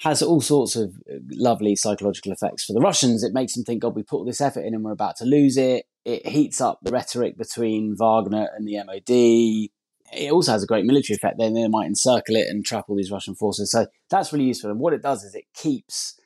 has 0.00 0.20
all 0.20 0.40
sorts 0.40 0.74
of 0.74 0.96
lovely 1.30 1.76
psychological 1.76 2.32
effects 2.32 2.64
for 2.64 2.72
the 2.72 2.80
Russians. 2.80 3.22
It 3.22 3.32
makes 3.32 3.54
them 3.54 3.62
think, 3.62 3.82
God, 3.82 3.94
we 3.94 4.02
put 4.02 4.16
all 4.16 4.24
this 4.24 4.40
effort 4.40 4.64
in 4.64 4.74
and 4.74 4.82
we're 4.82 4.90
about 4.90 5.16
to 5.18 5.24
lose 5.24 5.56
it. 5.56 5.84
It 6.04 6.26
heats 6.26 6.60
up 6.60 6.80
the 6.82 6.90
rhetoric 6.90 7.38
between 7.38 7.96
Wagner 7.96 8.48
and 8.56 8.66
the 8.66 8.82
MOD. 8.84 9.70
It 10.14 10.30
also 10.30 10.52
has 10.52 10.62
a 10.62 10.66
great 10.66 10.84
military 10.84 11.16
effect. 11.16 11.38
Then 11.38 11.54
they 11.54 11.68
might 11.68 11.86
encircle 11.86 12.36
it 12.36 12.48
and 12.48 12.64
trap 12.64 12.86
all 12.88 12.96
these 12.96 13.10
Russian 13.10 13.34
forces. 13.34 13.70
So 13.70 13.86
that's 14.10 14.32
really 14.32 14.46
useful. 14.46 14.70
And 14.70 14.80
what 14.80 14.92
it 14.92 15.02
does 15.02 15.22
is 15.22 15.34
it 15.34 15.44
keeps 15.54 16.20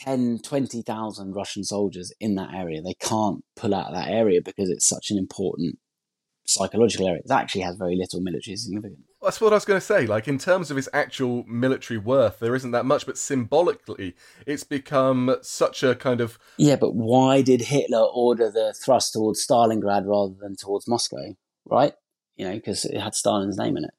10, 0.00 0.40
20,000 0.42 1.32
Russian 1.34 1.64
soldiers 1.64 2.12
in 2.20 2.34
that 2.34 2.54
area. 2.54 2.82
They 2.82 2.94
can't 2.94 3.44
pull 3.54 3.74
out 3.74 3.88
of 3.88 3.94
that 3.94 4.08
area 4.08 4.40
because 4.42 4.70
it's 4.70 4.88
such 4.88 5.10
an 5.10 5.18
important 5.18 5.78
psychological 6.46 7.06
area. 7.06 7.20
It 7.24 7.30
actually 7.30 7.62
has 7.62 7.76
very 7.76 7.96
little 7.96 8.20
military 8.20 8.56
significance. 8.56 9.05
That's 9.22 9.40
what 9.40 9.52
I 9.52 9.56
was 9.56 9.64
going 9.64 9.80
to 9.80 9.86
say. 9.86 10.06
Like, 10.06 10.28
in 10.28 10.38
terms 10.38 10.70
of 10.70 10.76
his 10.76 10.88
actual 10.92 11.44
military 11.44 11.98
worth, 11.98 12.38
there 12.38 12.54
isn't 12.54 12.70
that 12.72 12.84
much, 12.84 13.06
but 13.06 13.16
symbolically, 13.16 14.14
it's 14.46 14.64
become 14.64 15.36
such 15.42 15.82
a 15.82 15.94
kind 15.94 16.20
of. 16.20 16.38
Yeah, 16.58 16.76
but 16.76 16.94
why 16.94 17.42
did 17.42 17.62
Hitler 17.62 18.06
order 18.14 18.50
the 18.50 18.74
thrust 18.74 19.14
towards 19.14 19.44
Stalingrad 19.44 20.06
rather 20.06 20.34
than 20.38 20.54
towards 20.56 20.86
Moscow, 20.86 21.34
right? 21.64 21.94
You 22.36 22.46
know, 22.46 22.54
because 22.54 22.84
it 22.84 23.00
had 23.00 23.14
Stalin's 23.14 23.56
name 23.56 23.76
in 23.76 23.84
it. 23.84 23.94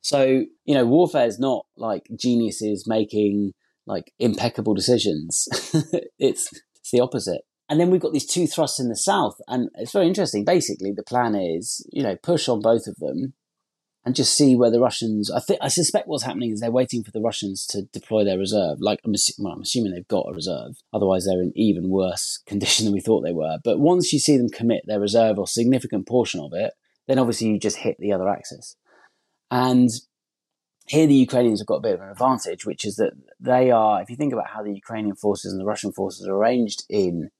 So, 0.00 0.44
you 0.64 0.74
know, 0.74 0.86
warfare 0.86 1.26
is 1.26 1.38
not 1.38 1.66
like 1.76 2.08
geniuses 2.16 2.86
making 2.86 3.52
like 3.86 4.12
impeccable 4.18 4.74
decisions. 4.74 5.48
it's, 6.18 6.50
it's 6.76 6.90
the 6.92 7.00
opposite. 7.00 7.42
And 7.68 7.80
then 7.80 7.90
we've 7.90 8.00
got 8.00 8.12
these 8.12 8.26
two 8.26 8.46
thrusts 8.46 8.78
in 8.78 8.88
the 8.88 8.96
south, 8.96 9.36
and 9.48 9.68
it's 9.74 9.92
very 9.92 10.06
interesting. 10.06 10.44
Basically, 10.44 10.92
the 10.92 11.02
plan 11.02 11.34
is, 11.34 11.84
you 11.92 12.02
know, 12.02 12.16
push 12.16 12.48
on 12.48 12.60
both 12.60 12.86
of 12.86 12.96
them 12.96 13.34
and 14.06 14.14
just 14.14 14.36
see 14.36 14.54
where 14.54 14.70
the 14.70 14.80
Russians. 14.80 15.32
I 15.32 15.40
think 15.40 15.58
I 15.60 15.66
suspect 15.66 16.06
what's 16.06 16.22
happening 16.22 16.52
is 16.52 16.60
they're 16.60 16.70
waiting 16.70 17.02
for 17.02 17.10
the 17.10 17.20
Russians 17.20 17.66
to 17.66 17.82
deploy 17.82 18.24
their 18.24 18.38
reserve. 18.38 18.80
Like 18.80 19.00
I'm, 19.04 19.12
well, 19.38 19.52
I'm 19.52 19.62
assuming 19.62 19.92
they've 19.92 20.06
got 20.06 20.28
a 20.30 20.32
reserve. 20.32 20.76
Otherwise, 20.94 21.26
they're 21.26 21.42
in 21.42 21.52
even 21.56 21.90
worse 21.90 22.40
condition 22.46 22.84
than 22.84 22.94
we 22.94 23.00
thought 23.00 23.22
they 23.22 23.32
were. 23.32 23.58
But 23.64 23.80
once 23.80 24.12
you 24.12 24.20
see 24.20 24.36
them 24.36 24.48
commit 24.48 24.84
their 24.86 25.00
reserve 25.00 25.40
or 25.40 25.48
significant 25.48 26.06
portion 26.06 26.40
of 26.40 26.52
it, 26.54 26.72
then 27.08 27.18
obviously 27.18 27.48
you 27.48 27.58
just 27.58 27.78
hit 27.78 27.96
the 27.98 28.12
other 28.12 28.28
axis. 28.28 28.76
And 29.50 29.90
here 30.86 31.08
the 31.08 31.14
Ukrainians 31.14 31.58
have 31.60 31.66
got 31.66 31.78
a 31.78 31.80
bit 31.80 31.94
of 31.94 32.00
an 32.00 32.08
advantage, 32.08 32.64
which 32.64 32.84
is 32.84 32.94
that 32.96 33.12
they 33.40 33.72
are, 33.72 34.00
if 34.00 34.08
you 34.08 34.14
think 34.14 34.32
about 34.32 34.50
how 34.50 34.62
the 34.62 34.72
Ukrainian 34.72 35.16
forces 35.16 35.50
and 35.50 35.60
the 35.60 35.66
Russian 35.66 35.90
forces 35.92 36.28
are 36.28 36.34
arranged 36.34 36.84
in 36.88 37.30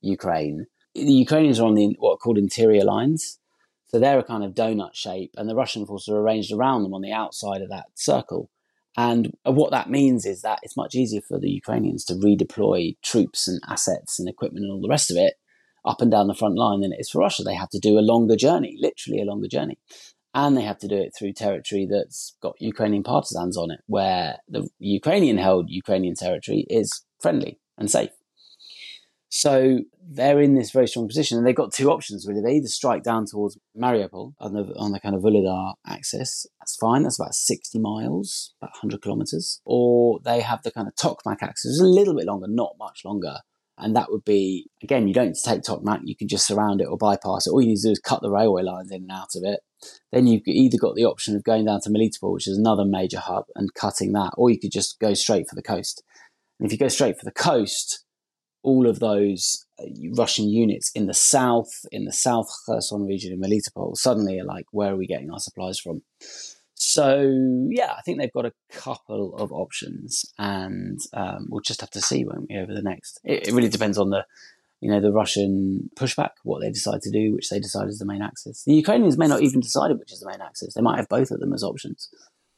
Ukraine, 0.00 0.66
the 0.92 1.12
Ukrainians 1.12 1.60
are 1.60 1.66
on 1.66 1.74
the 1.74 1.94
what 2.00 2.14
are 2.14 2.16
called 2.16 2.38
interior 2.38 2.84
lines. 2.84 3.38
So 3.88 3.98
they're 3.98 4.18
a 4.18 4.24
kind 4.24 4.44
of 4.44 4.52
donut 4.54 4.94
shape, 4.94 5.32
and 5.36 5.48
the 5.48 5.54
Russian 5.54 5.86
forces 5.86 6.12
are 6.12 6.18
arranged 6.18 6.52
around 6.52 6.82
them 6.82 6.94
on 6.94 7.02
the 7.02 7.12
outside 7.12 7.62
of 7.62 7.70
that 7.70 7.86
circle. 7.94 8.50
And 8.96 9.32
what 9.44 9.70
that 9.72 9.90
means 9.90 10.24
is 10.24 10.42
that 10.42 10.60
it's 10.62 10.76
much 10.76 10.94
easier 10.94 11.20
for 11.20 11.38
the 11.38 11.50
Ukrainians 11.50 12.04
to 12.06 12.14
redeploy 12.14 12.96
troops 13.02 13.46
and 13.46 13.60
assets 13.68 14.18
and 14.18 14.28
equipment 14.28 14.64
and 14.64 14.72
all 14.72 14.80
the 14.80 14.88
rest 14.88 15.10
of 15.10 15.18
it 15.18 15.34
up 15.84 16.00
and 16.00 16.10
down 16.10 16.26
the 16.26 16.34
front 16.34 16.56
line 16.56 16.80
than 16.80 16.92
it 16.92 16.98
is 16.98 17.10
for 17.10 17.20
Russia. 17.20 17.42
They 17.42 17.54
have 17.54 17.68
to 17.70 17.78
do 17.78 17.98
a 17.98 18.00
longer 18.00 18.36
journey, 18.36 18.74
literally 18.80 19.20
a 19.20 19.26
longer 19.26 19.48
journey 19.48 19.78
and 20.36 20.54
they 20.54 20.62
have 20.62 20.78
to 20.78 20.86
do 20.86 20.96
it 20.96 21.14
through 21.18 21.32
territory 21.32 21.88
that's 21.90 22.36
got 22.42 22.60
Ukrainian 22.60 23.02
partisans 23.02 23.56
on 23.56 23.70
it, 23.70 23.80
where 23.86 24.36
the 24.48 24.68
Ukrainian 24.78 25.38
held 25.38 25.70
Ukrainian 25.70 26.14
territory 26.14 26.66
is 26.68 27.02
friendly 27.22 27.58
and 27.78 27.90
safe. 27.90 28.10
So 29.28 29.80
they're 30.00 30.40
in 30.40 30.54
this 30.54 30.70
very 30.70 30.86
strong 30.86 31.08
position, 31.08 31.36
and 31.36 31.46
they've 31.46 31.54
got 31.54 31.72
two 31.72 31.90
options 31.90 32.26
really. 32.26 32.40
They 32.40 32.56
either 32.56 32.68
strike 32.68 33.02
down 33.02 33.26
towards 33.26 33.58
Mariupol 33.76 34.34
on 34.38 34.52
the 34.52 34.72
on 34.76 34.92
the 34.92 35.00
kind 35.00 35.14
of 35.14 35.22
Vuhledar 35.22 35.74
axis. 35.86 36.46
That's 36.60 36.76
fine. 36.76 37.02
That's 37.02 37.18
about 37.18 37.34
sixty 37.34 37.78
miles, 37.78 38.54
about 38.60 38.76
hundred 38.76 39.02
kilometers. 39.02 39.60
Or 39.64 40.20
they 40.24 40.40
have 40.40 40.62
the 40.62 40.70
kind 40.70 40.88
of 40.88 40.94
Tokmak 40.94 41.42
axis, 41.42 41.80
a 41.80 41.84
little 41.84 42.14
bit 42.14 42.26
longer, 42.26 42.46
not 42.48 42.74
much 42.78 43.02
longer. 43.04 43.38
And 43.78 43.94
that 43.94 44.10
would 44.10 44.24
be 44.24 44.70
again, 44.82 45.06
you 45.08 45.12
don't 45.12 45.26
need 45.26 45.34
to 45.34 45.50
take 45.50 45.62
Tokmak. 45.62 46.00
You 46.04 46.16
can 46.16 46.28
just 46.28 46.46
surround 46.46 46.80
it 46.80 46.86
or 46.86 46.96
bypass 46.96 47.46
it. 47.46 47.50
All 47.50 47.60
you 47.60 47.68
need 47.68 47.76
to 47.76 47.88
do 47.88 47.92
is 47.92 47.98
cut 47.98 48.22
the 48.22 48.30
railway 48.30 48.62
lines 48.62 48.90
in 48.90 49.02
and 49.02 49.12
out 49.12 49.34
of 49.34 49.42
it 49.44 49.60
then 50.12 50.26
you've 50.26 50.46
either 50.46 50.78
got 50.78 50.94
the 50.94 51.04
option 51.04 51.36
of 51.36 51.44
going 51.44 51.66
down 51.66 51.80
to 51.82 51.90
Melitopol, 51.90 52.32
which 52.32 52.48
is 52.48 52.58
another 52.58 52.84
major 52.84 53.18
hub, 53.18 53.44
and 53.54 53.74
cutting 53.74 54.12
that, 54.12 54.32
or 54.36 54.50
you 54.50 54.58
could 54.58 54.72
just 54.72 54.98
go 54.98 55.14
straight 55.14 55.48
for 55.48 55.54
the 55.54 55.62
coast. 55.62 56.02
And 56.58 56.66
if 56.66 56.72
you 56.72 56.78
go 56.78 56.88
straight 56.88 57.18
for 57.18 57.24
the 57.24 57.32
coast, 57.32 58.04
all 58.66 58.88
of 58.88 58.98
those 58.98 59.64
uh, 59.80 59.84
Russian 60.18 60.48
units 60.48 60.90
in 60.94 61.06
the 61.06 61.14
south, 61.14 61.70
in 61.92 62.04
the 62.04 62.12
South 62.12 62.48
Kherson 62.66 63.06
region 63.06 63.32
in 63.32 63.40
Melitopol, 63.40 63.96
suddenly 63.96 64.40
are 64.40 64.44
like, 64.44 64.66
where 64.72 64.92
are 64.92 64.96
we 64.96 65.06
getting 65.06 65.30
our 65.30 65.38
supplies 65.38 65.78
from? 65.78 66.02
So 66.74 67.32
yeah, 67.70 67.92
I 67.96 68.02
think 68.02 68.18
they've 68.18 68.32
got 68.32 68.44
a 68.44 68.52
couple 68.72 69.34
of 69.36 69.52
options, 69.52 70.26
and 70.36 70.98
um, 71.14 71.46
we'll 71.48 71.62
just 71.62 71.80
have 71.80 71.92
to 71.92 72.02
see, 72.02 72.24
won't 72.24 72.48
we, 72.50 72.56
over 72.58 72.74
the 72.74 72.82
next. 72.82 73.20
It, 73.24 73.48
it 73.48 73.52
really 73.52 73.68
depends 73.68 73.98
on 73.98 74.10
the 74.10 74.26
you 74.80 74.90
know, 74.90 75.00
the 75.00 75.12
Russian 75.12 75.88
pushback, 75.96 76.32
what 76.42 76.60
they 76.60 76.70
decide 76.70 77.00
to 77.02 77.10
do, 77.10 77.32
which 77.32 77.48
they 77.48 77.58
decide 77.58 77.88
is 77.88 77.98
the 77.98 78.04
main 78.04 78.20
axis. 78.20 78.62
The 78.64 78.74
Ukrainians 78.74 79.16
may 79.16 79.26
not 79.26 79.40
even 79.42 79.60
decide 79.60 79.90
which 79.98 80.12
is 80.12 80.20
the 80.20 80.28
main 80.28 80.42
axis. 80.42 80.74
They 80.74 80.82
might 80.82 80.98
have 80.98 81.08
both 81.08 81.30
of 81.30 81.40
them 81.40 81.54
as 81.54 81.62
options. 81.62 82.10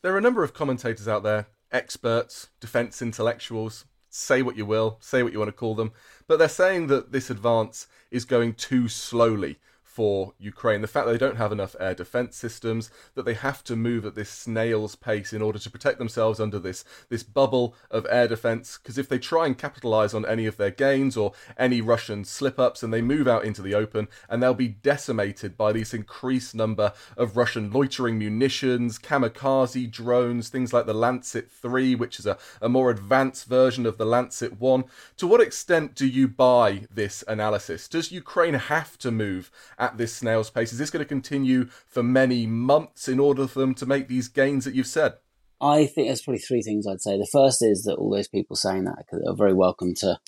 There 0.03 0.13
are 0.13 0.19
a 0.19 0.23
number 0.23 0.43
of 0.43 0.53
commentators 0.53 1.07
out 1.07 1.23
there, 1.23 1.47
experts, 1.71 2.49
defense 2.61 3.01
intellectuals, 3.01 3.85
say 4.11 4.43
what 4.43 4.57
you 4.57 4.67
will, 4.67 4.99
say 5.01 5.23
what 5.23 5.33
you 5.33 5.39
want 5.39 5.49
to 5.49 5.53
call 5.53 5.75
them, 5.75 5.93
but 6.27 6.39
they're 6.39 6.49
saying 6.49 6.87
that 6.89 7.13
this 7.13 7.31
advance 7.31 7.87
is 8.11 8.25
going 8.25 8.55
too 8.55 8.89
slowly 8.89 9.59
for 9.99 10.33
Ukraine. 10.39 10.81
The 10.81 10.87
fact 10.87 11.07
that 11.07 11.13
they 11.13 11.19
don't 11.19 11.39
have 11.39 11.51
enough 11.51 11.75
air 11.81 11.93
defense 11.93 12.37
systems, 12.37 12.89
that 13.17 13.25
they 13.25 13.35
have 13.35 13.65
to 13.65 13.75
move 13.75 14.07
at 14.07 14.15
this 14.15 14.31
snail's 14.31 14.95
pace 14.95 15.33
in 15.33 15.43
order 15.43 15.59
to 15.59 15.69
protect 15.69 15.99
themselves 15.99 16.39
under 16.39 16.61
this 16.61 16.85
this 17.09 17.25
bubble 17.25 17.75
of 17.91 18.07
air 18.09 18.29
defense. 18.29 18.79
Because 18.79 18.97
if 18.97 19.09
they 19.09 19.19
try 19.19 19.45
and 19.45 19.59
capitalize 19.59 20.15
on 20.15 20.25
any 20.25 20.47
of 20.47 20.57
their 20.57 20.71
gains 20.71 21.17
or 21.17 21.33
any 21.57 21.81
Russian 21.81 22.25
slip 22.25 22.61
ups, 22.61 22.85
and 22.85 22.95
they 22.95 23.03
move 23.03 23.27
out 23.27 23.45
into 23.45 23.61
the 23.61 23.75
open, 23.75 24.07
and 24.29 24.41
they'll 24.41 24.55
be 24.55 24.69
decimated 24.69 25.57
by 25.57 25.73
this 25.73 25.93
increased 25.93 26.55
number 26.55 26.93
of 27.17 27.37
Russian 27.37 27.73
loitering 27.73 28.21
munitions, 28.21 29.01
kamikaze 29.01 29.91
drones, 29.91 30.49
things 30.49 30.73
like 30.73 30.87
the 30.87 30.95
Lancet 30.95 31.51
3, 31.51 31.97
which 31.97 32.21
is 32.21 32.27
a, 32.27 32.39
a 32.63 32.69
more 32.69 32.93
advanced 32.93 33.47
version 33.47 33.85
of 33.85 33.99
the 33.99 34.07
Lancet 34.07 34.61
1. 34.61 34.85
To 35.17 35.27
what 35.27 35.41
extent 35.41 35.97
do 35.97 36.07
you 36.07 36.29
buy 36.29 36.87
this 36.89 37.25
analysis? 37.27 37.89
Does 37.89 38.13
Ukraine 38.13 38.55
have 38.55 38.97
to 38.99 39.11
move 39.11 39.51
at 39.77 39.88
this 39.97 40.15
snail's 40.15 40.51
pace? 40.51 40.73
Is 40.73 40.79
this 40.79 40.91
going 40.91 41.05
to 41.05 41.09
continue 41.09 41.67
for 41.87 42.03
many 42.03 42.47
months 42.47 43.09
in 43.09 43.19
order 43.19 43.47
for 43.47 43.61
them 43.61 43.75
to 43.77 43.87
make 43.87 44.09
these 44.09 44.29
gains 44.29 44.65
that 44.65 44.75
you've 44.75 44.87
said? 44.87 45.15
I 45.61 45.87
think 45.87 46.09
there's 46.09 46.23
probably 46.23 46.41
three 46.41 46.63
things 46.63 46.87
I'd 46.87 47.01
say. 47.01 47.19
The 47.19 47.29
first 47.31 47.63
is 47.63 47.83
that 47.85 47.97
all 47.97 48.11
those 48.11 48.29
people 48.29 48.57
saying 48.57 48.85
that 48.85 49.07
are 49.27 49.35
very 49.35 49.55
welcome 49.55 49.95
to 49.97 50.19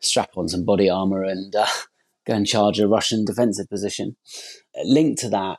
strap 0.00 0.30
on 0.36 0.48
some 0.48 0.64
body 0.64 0.88
armor 0.88 1.24
and 1.24 1.54
uh, 1.54 1.66
go 2.26 2.34
and 2.34 2.46
charge 2.46 2.78
a 2.78 2.88
Russian 2.88 3.24
defensive 3.24 3.68
position. 3.68 4.16
Linked 4.84 5.20
to 5.20 5.28
that, 5.30 5.58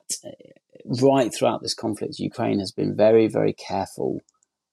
right 1.02 1.34
throughout 1.34 1.62
this 1.62 1.74
conflict, 1.74 2.20
Ukraine 2.20 2.60
has 2.60 2.72
been 2.72 2.96
very, 2.96 3.28
very 3.28 3.54
careful 3.54 4.20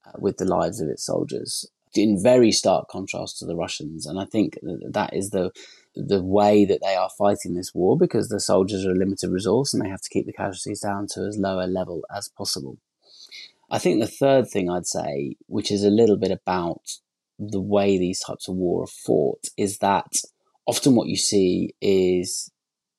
uh, 0.07 0.13
with 0.19 0.37
the 0.37 0.45
lives 0.45 0.81
of 0.81 0.89
its 0.89 1.05
soldiers, 1.05 1.67
in 1.95 2.23
very 2.23 2.53
stark 2.53 2.89
contrast 2.89 3.39
to 3.39 3.47
the 3.47 3.57
Russians. 3.57 4.07
And 4.07 4.21
I 4.21 4.25
think 4.25 4.59
that 4.63 5.15
is 5.15 5.31
the 5.31 5.51
the 5.95 6.23
way 6.23 6.65
that 6.65 6.81
they 6.83 6.95
are 6.95 7.11
fighting 7.19 7.55
this 7.55 7.75
war 7.75 7.97
because 7.97 8.29
the 8.29 8.41
soldiers 8.41 8.85
are 8.87 8.93
a 8.93 8.95
limited 8.95 9.31
resource 9.31 9.73
and 9.73 9.83
they 9.83 9.89
have 9.89 10.01
to 10.01 10.11
keep 10.11 10.27
the 10.27 10.33
casualties 10.33 10.81
down 10.81 11.07
to 11.09 11.23
as 11.23 11.37
low 11.39 11.61
a 11.61 11.67
level 11.67 12.03
as 12.15 12.29
possible. 12.29 12.79
I 13.71 13.79
think 13.79 14.01
the 14.01 14.07
third 14.07 14.49
thing 14.49 14.71
I'd 14.71 14.87
say, 14.87 15.37
which 15.47 15.71
is 15.71 15.85
a 15.85 15.91
little 15.91 16.17
bit 16.17 16.31
about 16.31 16.83
the 17.39 17.61
way 17.61 17.99
these 17.99 18.21
types 18.21 18.49
of 18.49 18.55
war 18.55 18.85
are 18.85 18.87
fought, 18.87 19.49
is 19.57 19.79
that 19.79 20.21
often 20.67 20.95
what 20.95 21.09
you 21.09 21.17
see 21.17 21.75
is 21.81 22.51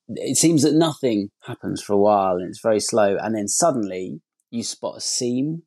it 0.08 0.36
seems 0.36 0.62
that 0.62 0.74
nothing 0.74 1.30
happens 1.44 1.82
for 1.82 1.92
a 1.92 1.98
while 1.98 2.36
and 2.36 2.48
it's 2.48 2.60
very 2.60 2.80
slow. 2.80 3.16
And 3.20 3.34
then 3.34 3.48
suddenly 3.48 4.20
you 4.50 4.62
spot 4.62 4.96
a 4.96 5.00
seam 5.00 5.62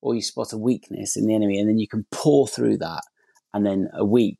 or 0.00 0.14
you 0.14 0.22
spot 0.22 0.52
a 0.52 0.58
weakness 0.58 1.16
in 1.16 1.26
the 1.26 1.34
enemy, 1.34 1.58
and 1.58 1.68
then 1.68 1.78
you 1.78 1.88
can 1.88 2.06
pour 2.12 2.46
through 2.46 2.78
that. 2.78 3.02
And 3.52 3.66
then 3.66 3.88
a 3.92 4.04
week, 4.04 4.38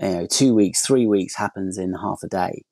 you 0.00 0.08
know, 0.08 0.26
two 0.26 0.54
weeks, 0.54 0.84
three 0.84 1.06
weeks 1.06 1.36
happens 1.36 1.78
in 1.78 1.94
half 1.94 2.20
a 2.22 2.28
day. 2.28 2.64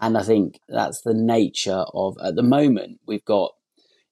And 0.00 0.18
I 0.18 0.22
think 0.22 0.60
that's 0.68 1.00
the 1.02 1.14
nature 1.14 1.84
of, 1.94 2.16
at 2.22 2.34
the 2.34 2.42
moment, 2.42 3.00
we've 3.06 3.24
got, 3.24 3.52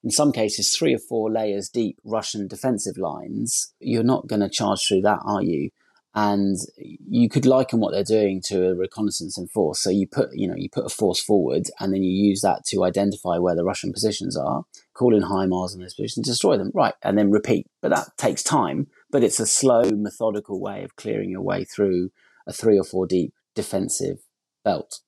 in 0.04 0.10
some 0.10 0.32
cases, 0.32 0.74
three 0.74 0.94
or 0.94 0.98
four 0.98 1.30
layers 1.30 1.68
deep 1.68 1.98
Russian 2.04 2.48
defensive 2.48 2.96
lines. 2.96 3.72
You're 3.80 4.02
not 4.02 4.26
going 4.26 4.40
to 4.40 4.48
charge 4.48 4.86
through 4.86 5.02
that, 5.02 5.20
are 5.24 5.42
you? 5.42 5.70
and 6.14 6.58
you 6.76 7.28
could 7.28 7.46
liken 7.46 7.80
what 7.80 7.92
they're 7.92 8.04
doing 8.04 8.42
to 8.44 8.68
a 8.68 8.74
reconnaissance 8.74 9.38
in 9.38 9.48
force. 9.48 9.82
So 9.82 9.88
you 9.88 10.06
put, 10.06 10.28
you 10.34 10.46
know, 10.46 10.54
you 10.56 10.68
put 10.68 10.84
a 10.84 10.90
force 10.90 11.22
forward, 11.22 11.68
and 11.80 11.92
then 11.92 12.02
you 12.02 12.10
use 12.10 12.42
that 12.42 12.64
to 12.66 12.84
identify 12.84 13.38
where 13.38 13.54
the 13.54 13.64
Russian 13.64 13.92
positions 13.92 14.36
are, 14.36 14.64
call 14.92 15.16
in 15.16 15.22
HIMARS 15.22 15.74
in 15.74 15.80
those 15.80 15.94
positions, 15.94 16.26
destroy 16.26 16.58
them, 16.58 16.70
right, 16.74 16.94
and 17.02 17.16
then 17.16 17.30
repeat. 17.30 17.66
But 17.80 17.90
that 17.90 18.08
takes 18.18 18.42
time. 18.42 18.88
But 19.10 19.24
it's 19.24 19.40
a 19.40 19.46
slow, 19.46 19.84
methodical 19.90 20.60
way 20.60 20.84
of 20.84 20.96
clearing 20.96 21.30
your 21.30 21.42
way 21.42 21.64
through 21.64 22.10
a 22.46 22.52
three 22.52 22.78
or 22.78 22.84
four 22.84 23.06
deep 23.06 23.32
defensive 23.54 24.18
belt. 24.64 25.00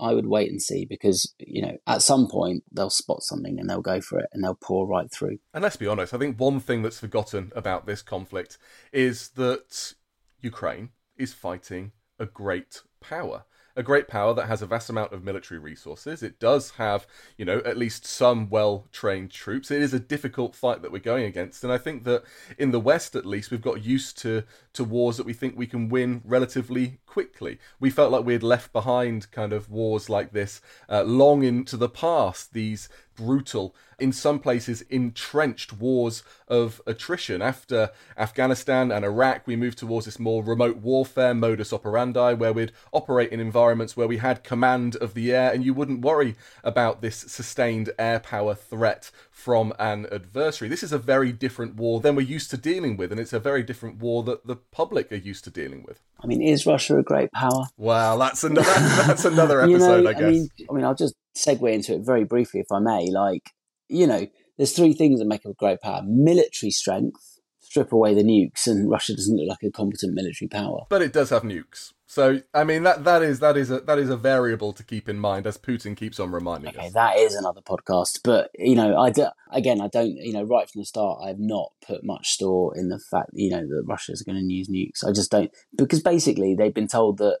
I 0.00 0.14
would 0.14 0.26
wait 0.26 0.50
and 0.50 0.60
see 0.60 0.84
because, 0.84 1.32
you 1.38 1.62
know, 1.62 1.76
at 1.86 2.02
some 2.02 2.26
point 2.28 2.64
they'll 2.72 2.90
spot 2.90 3.22
something 3.22 3.60
and 3.60 3.70
they'll 3.70 3.82
go 3.82 4.00
for 4.00 4.18
it 4.18 4.28
and 4.32 4.42
they'll 4.42 4.58
pour 4.60 4.86
right 4.86 5.10
through. 5.12 5.38
And 5.54 5.62
let's 5.62 5.76
be 5.76 5.86
honest, 5.86 6.12
I 6.12 6.18
think 6.18 6.40
one 6.40 6.58
thing 6.58 6.82
that's 6.82 6.98
forgotten 6.98 7.52
about 7.54 7.86
this 7.86 8.02
conflict 8.02 8.58
is 8.92 9.28
that 9.30 9.94
Ukraine 10.40 10.90
is 11.16 11.32
fighting 11.32 11.92
a 12.18 12.26
great 12.26 12.82
power. 13.00 13.44
A 13.74 13.82
great 13.82 14.06
power 14.06 14.34
that 14.34 14.48
has 14.48 14.60
a 14.60 14.66
vast 14.66 14.90
amount 14.90 15.14
of 15.14 15.24
military 15.24 15.58
resources. 15.58 16.22
It 16.22 16.38
does 16.38 16.72
have, 16.72 17.06
you 17.38 17.46
know, 17.46 17.62
at 17.64 17.78
least 17.78 18.04
some 18.04 18.50
well 18.50 18.86
trained 18.92 19.30
troops. 19.30 19.70
It 19.70 19.80
is 19.80 19.94
a 19.94 20.00
difficult 20.00 20.54
fight 20.54 20.82
that 20.82 20.92
we're 20.92 20.98
going 20.98 21.24
against. 21.24 21.64
And 21.64 21.72
I 21.72 21.78
think 21.78 22.04
that 22.04 22.22
in 22.58 22.70
the 22.70 22.80
West, 22.80 23.16
at 23.16 23.24
least, 23.24 23.50
we've 23.50 23.62
got 23.62 23.82
used 23.82 24.18
to, 24.18 24.44
to 24.74 24.84
wars 24.84 25.16
that 25.16 25.26
we 25.26 25.32
think 25.32 25.56
we 25.56 25.66
can 25.66 25.88
win 25.88 26.22
relatively 26.24 26.98
quickly. 27.06 27.58
We 27.78 27.90
felt 27.90 28.10
like 28.10 28.24
we 28.24 28.32
had 28.32 28.42
left 28.42 28.72
behind 28.72 29.30
kind 29.30 29.52
of 29.52 29.70
wars 29.70 30.08
like 30.08 30.32
this 30.32 30.60
uh, 30.88 31.02
long 31.02 31.42
into 31.42 31.76
the 31.76 31.88
past, 31.88 32.54
these 32.54 32.88
brutal, 33.14 33.74
in 33.98 34.12
some 34.12 34.38
places 34.38 34.82
entrenched 34.82 35.72
wars 35.74 36.22
of 36.48 36.80
attrition. 36.86 37.42
After 37.42 37.90
Afghanistan 38.16 38.90
and 38.90 39.04
Iraq, 39.04 39.46
we 39.46 39.56
moved 39.56 39.78
towards 39.78 40.06
this 40.06 40.18
more 40.18 40.42
remote 40.42 40.78
warfare 40.78 41.34
modus 41.34 41.72
operandi 41.72 42.34
where 42.34 42.52
we'd 42.52 42.72
operate 42.92 43.30
in 43.30 43.40
environments 43.40 43.96
where 43.96 44.08
we 44.08 44.16
had 44.16 44.42
command 44.42 44.96
of 44.96 45.14
the 45.14 45.32
air 45.32 45.52
and 45.52 45.64
you 45.64 45.74
wouldn't 45.74 46.00
worry 46.00 46.34
about 46.64 47.02
this 47.02 47.16
sustained 47.16 47.90
air 47.98 48.18
power 48.18 48.54
threat 48.54 49.10
from 49.30 49.72
an 49.78 50.06
adversary. 50.10 50.68
This 50.68 50.82
is 50.82 50.92
a 50.92 50.98
very 50.98 51.32
different 51.32 51.76
war 51.76 52.00
than 52.00 52.16
we're 52.16 52.22
used 52.22 52.50
to 52.50 52.56
dealing 52.56 52.96
with, 52.96 53.12
and 53.12 53.20
it's 53.20 53.32
a 53.32 53.40
very 53.40 53.62
different 53.62 53.98
war 53.98 54.22
that 54.24 54.46
the 54.46 54.56
public 54.70 55.10
are 55.12 55.16
used 55.16 55.44
to 55.44 55.50
dealing 55.50 55.82
with. 55.86 56.00
I 56.22 56.26
mean, 56.26 56.42
is 56.42 56.66
Russia 56.66 56.98
a 56.98 57.02
great 57.02 57.32
power? 57.32 57.64
Well, 57.76 58.18
that's 58.18 58.44
another 58.44 58.72
that's 59.06 59.24
another 59.24 59.60
episode, 59.60 59.72
you 59.72 59.78
know, 59.78 60.10
I 60.10 60.12
guess. 60.12 60.22
I 60.22 60.30
mean, 60.30 60.48
I 60.70 60.72
mean, 60.74 60.84
I'll 60.84 60.94
just 60.94 61.14
segue 61.36 61.72
into 61.72 61.94
it 61.94 62.02
very 62.04 62.24
briefly, 62.24 62.60
if 62.60 62.70
I 62.70 62.78
may. 62.78 63.10
Like, 63.10 63.50
you 63.88 64.06
know, 64.06 64.26
there's 64.56 64.72
three 64.72 64.92
things 64.92 65.18
that 65.18 65.26
make 65.26 65.44
a 65.44 65.52
great 65.54 65.80
power: 65.80 66.02
military 66.04 66.70
strength, 66.70 67.31
strip 67.72 67.90
away 67.90 68.12
the 68.12 68.22
nukes, 68.22 68.66
and 68.66 68.90
Russia 68.90 69.16
doesn't 69.16 69.34
look 69.34 69.48
like 69.48 69.62
a 69.62 69.70
competent 69.70 70.12
military 70.12 70.46
power. 70.46 70.82
But 70.90 71.00
it 71.00 71.14
does 71.14 71.30
have 71.30 71.42
nukes. 71.42 71.94
So 72.06 72.42
I 72.52 72.64
mean 72.64 72.82
that 72.82 73.04
that 73.04 73.22
is 73.22 73.40
that 73.40 73.56
is 73.56 73.70
a 73.70 73.80
that 73.80 73.98
is 73.98 74.10
a 74.10 74.16
variable 74.18 74.74
to 74.74 74.84
keep 74.84 75.08
in 75.08 75.18
mind 75.18 75.46
as 75.46 75.56
Putin 75.56 75.96
keeps 75.96 76.20
on 76.20 76.30
reminding 76.30 76.76
okay, 76.76 76.88
us. 76.88 76.92
that 76.92 77.16
is 77.16 77.34
another 77.34 77.62
podcast. 77.62 78.20
But 78.22 78.50
you 78.54 78.74
know, 78.74 78.98
I 78.98 79.08
do, 79.08 79.28
again, 79.50 79.80
I 79.80 79.88
don't. 79.88 80.14
You 80.16 80.34
know, 80.34 80.42
right 80.42 80.68
from 80.68 80.82
the 80.82 80.84
start, 80.84 81.20
I 81.24 81.28
have 81.28 81.38
not 81.38 81.72
put 81.86 82.04
much 82.04 82.32
store 82.32 82.76
in 82.76 82.90
the 82.90 82.98
fact 82.98 83.30
you 83.32 83.48
know 83.48 83.66
that 83.66 83.84
Russia 83.86 84.12
is 84.12 84.20
going 84.20 84.36
to 84.36 84.54
use 84.54 84.68
nukes. 84.68 85.08
I 85.08 85.12
just 85.12 85.30
don't 85.30 85.50
because 85.74 86.02
basically 86.02 86.54
they've 86.54 86.74
been 86.74 86.88
told 86.88 87.16
that 87.18 87.38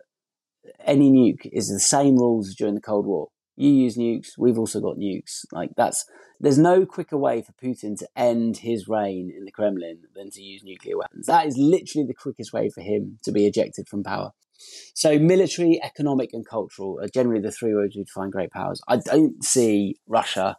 any 0.86 1.10
nuke 1.10 1.46
is 1.52 1.68
the 1.68 1.78
same 1.78 2.16
rules 2.16 2.54
during 2.54 2.74
the 2.74 2.80
Cold 2.80 3.04
War. 3.04 3.28
You 3.56 3.70
use 3.70 3.96
nukes, 3.96 4.30
we've 4.38 4.58
also 4.58 4.80
got 4.80 4.96
nukes. 4.96 5.44
Like 5.52 5.70
that's 5.76 6.04
there's 6.40 6.58
no 6.58 6.86
quicker 6.86 7.16
way 7.16 7.42
for 7.42 7.52
Putin 7.52 7.96
to 7.98 8.08
end 8.16 8.58
his 8.58 8.88
reign 8.88 9.32
in 9.36 9.44
the 9.44 9.52
Kremlin 9.52 10.00
than 10.14 10.30
to 10.30 10.42
use 10.42 10.64
nuclear 10.64 10.98
weapons. 10.98 11.26
That 11.26 11.46
is 11.46 11.56
literally 11.56 12.06
the 12.06 12.14
quickest 12.14 12.52
way 12.52 12.68
for 12.68 12.80
him 12.80 13.18
to 13.24 13.32
be 13.32 13.46
ejected 13.46 13.88
from 13.88 14.02
power. 14.02 14.32
So, 14.94 15.18
military, 15.18 15.80
economic, 15.82 16.30
and 16.32 16.46
cultural 16.46 16.98
are 17.00 17.08
generally 17.08 17.40
the 17.40 17.50
three 17.50 17.74
ways 17.74 17.94
we 17.96 18.04
define 18.04 18.30
great 18.30 18.50
powers. 18.50 18.80
I 18.88 18.96
don't 18.96 19.42
see 19.44 19.96
Russia 20.06 20.56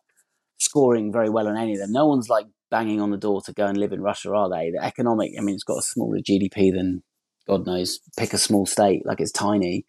scoring 0.57 1.11
very 1.11 1.29
well 1.29 1.47
on 1.47 1.57
any 1.57 1.73
of 1.73 1.79
them. 1.79 1.91
No 1.91 2.05
one's 2.05 2.29
like 2.29 2.47
banging 2.69 3.01
on 3.01 3.11
the 3.11 3.17
door 3.17 3.41
to 3.41 3.53
go 3.53 3.65
and 3.65 3.77
live 3.77 3.91
in 3.91 4.01
Russia, 4.01 4.33
are 4.33 4.49
they? 4.49 4.71
The 4.71 4.83
economic, 4.83 5.33
I 5.37 5.41
mean, 5.41 5.55
it's 5.55 5.63
got 5.63 5.79
a 5.79 5.83
smaller 5.83 6.19
GDP 6.19 6.73
than 6.73 7.03
God 7.47 7.65
knows. 7.65 7.99
Pick 8.17 8.33
a 8.33 8.37
small 8.37 8.65
state, 8.65 9.05
like 9.05 9.19
it's 9.19 9.31
tiny, 9.31 9.85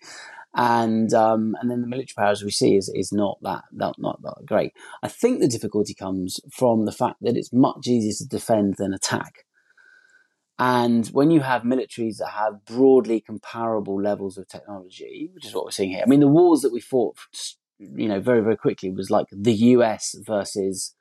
and 0.54 1.12
um, 1.12 1.56
and 1.60 1.70
then 1.70 1.80
the 1.80 1.86
military 1.86 2.14
powers 2.16 2.44
we 2.44 2.50
see 2.50 2.76
is 2.76 2.90
is 2.94 3.12
not 3.12 3.38
that 3.42 3.64
that 3.72 3.94
not 3.98 4.22
that 4.22 4.46
great. 4.46 4.72
I 5.02 5.08
think 5.08 5.40
the 5.40 5.48
difficulty 5.48 5.94
comes 5.94 6.40
from 6.52 6.84
the 6.84 6.92
fact 6.92 7.16
that 7.22 7.36
it's 7.36 7.52
much 7.52 7.86
easier 7.86 8.12
to 8.18 8.28
defend 8.28 8.76
than 8.78 8.94
attack. 8.94 9.44
And 10.56 11.08
when 11.08 11.32
you 11.32 11.40
have 11.40 11.62
militaries 11.62 12.18
that 12.18 12.30
have 12.30 12.64
broadly 12.64 13.20
comparable 13.20 14.00
levels 14.00 14.38
of 14.38 14.46
technology, 14.46 15.30
which 15.34 15.44
is 15.44 15.52
what 15.52 15.64
we're 15.64 15.72
seeing 15.72 15.90
here, 15.90 16.02
I 16.04 16.08
mean, 16.08 16.20
the 16.20 16.28
wars 16.28 16.60
that 16.60 16.72
we 16.72 16.80
fought, 16.80 17.16
you 17.78 18.06
know, 18.06 18.20
very, 18.20 18.40
very 18.40 18.56
quickly 18.56 18.92
was 18.92 19.10
like 19.10 19.26
the 19.32 19.52
US 19.52 20.14
versus 20.24 20.94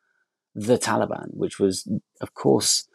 the 0.56 0.80
Taliban, 0.80 1.36
which 1.36 1.60
was, 1.60 1.88
of 2.20 2.34
course, 2.34 2.88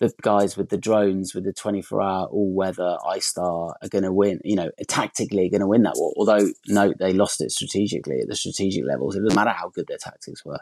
the 0.00 0.12
guys 0.22 0.56
with 0.56 0.68
the 0.68 0.76
drones, 0.76 1.34
with 1.34 1.44
the 1.44 1.52
24 1.52 2.00
hour 2.00 2.26
all 2.26 2.54
weather 2.54 2.96
ISTAR 3.04 3.74
are 3.82 3.88
going 3.88 4.04
to 4.04 4.12
win, 4.12 4.40
you 4.44 4.54
know, 4.54 4.70
tactically 4.86 5.48
going 5.48 5.60
to 5.60 5.66
win 5.66 5.82
that 5.82 5.96
war. 5.96 6.12
Although, 6.16 6.50
note, 6.68 6.96
they 6.98 7.12
lost 7.12 7.40
it 7.40 7.50
strategically 7.50 8.20
at 8.20 8.28
the 8.28 8.36
strategic 8.36 8.84
levels. 8.84 9.16
It 9.16 9.22
doesn't 9.22 9.34
matter 9.34 9.50
how 9.50 9.70
good 9.70 9.86
their 9.88 9.98
tactics 9.98 10.44
were. 10.44 10.60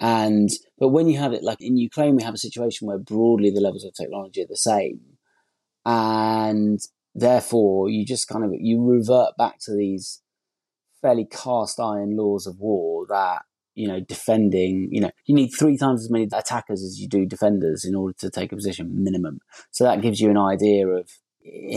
And 0.00 0.50
but 0.78 0.88
when 0.88 1.08
you 1.08 1.18
have 1.18 1.32
it 1.32 1.44
like 1.44 1.60
in 1.60 1.76
Ukraine, 1.76 2.16
we 2.16 2.22
have 2.22 2.34
a 2.34 2.38
situation 2.38 2.88
where 2.88 2.98
broadly 2.98 3.50
the 3.50 3.60
levels 3.60 3.84
of 3.84 3.94
technology 3.94 4.42
are 4.42 4.46
the 4.48 4.56
same, 4.56 5.00
and 5.84 6.80
therefore 7.14 7.88
you 7.88 8.04
just 8.04 8.26
kind 8.26 8.44
of 8.44 8.52
you 8.54 8.82
revert 8.82 9.36
back 9.38 9.60
to 9.60 9.72
these 9.72 10.20
fairly 11.00 11.26
cast 11.26 11.78
iron 11.78 12.16
laws 12.16 12.46
of 12.46 12.58
war 12.58 13.06
that 13.08 13.42
you 13.74 13.88
know 13.88 14.00
defending 14.00 14.88
you 14.90 15.00
know 15.00 15.10
you 15.26 15.34
need 15.34 15.48
three 15.48 15.76
times 15.76 16.04
as 16.04 16.10
many 16.10 16.28
attackers 16.32 16.82
as 16.82 17.00
you 17.00 17.08
do 17.08 17.26
defenders 17.26 17.84
in 17.84 17.94
order 17.94 18.14
to 18.18 18.30
take 18.30 18.52
a 18.52 18.56
position 18.56 19.02
minimum 19.02 19.40
so 19.70 19.84
that 19.84 20.00
gives 20.00 20.20
you 20.20 20.30
an 20.30 20.38
idea 20.38 20.86
of 20.86 21.10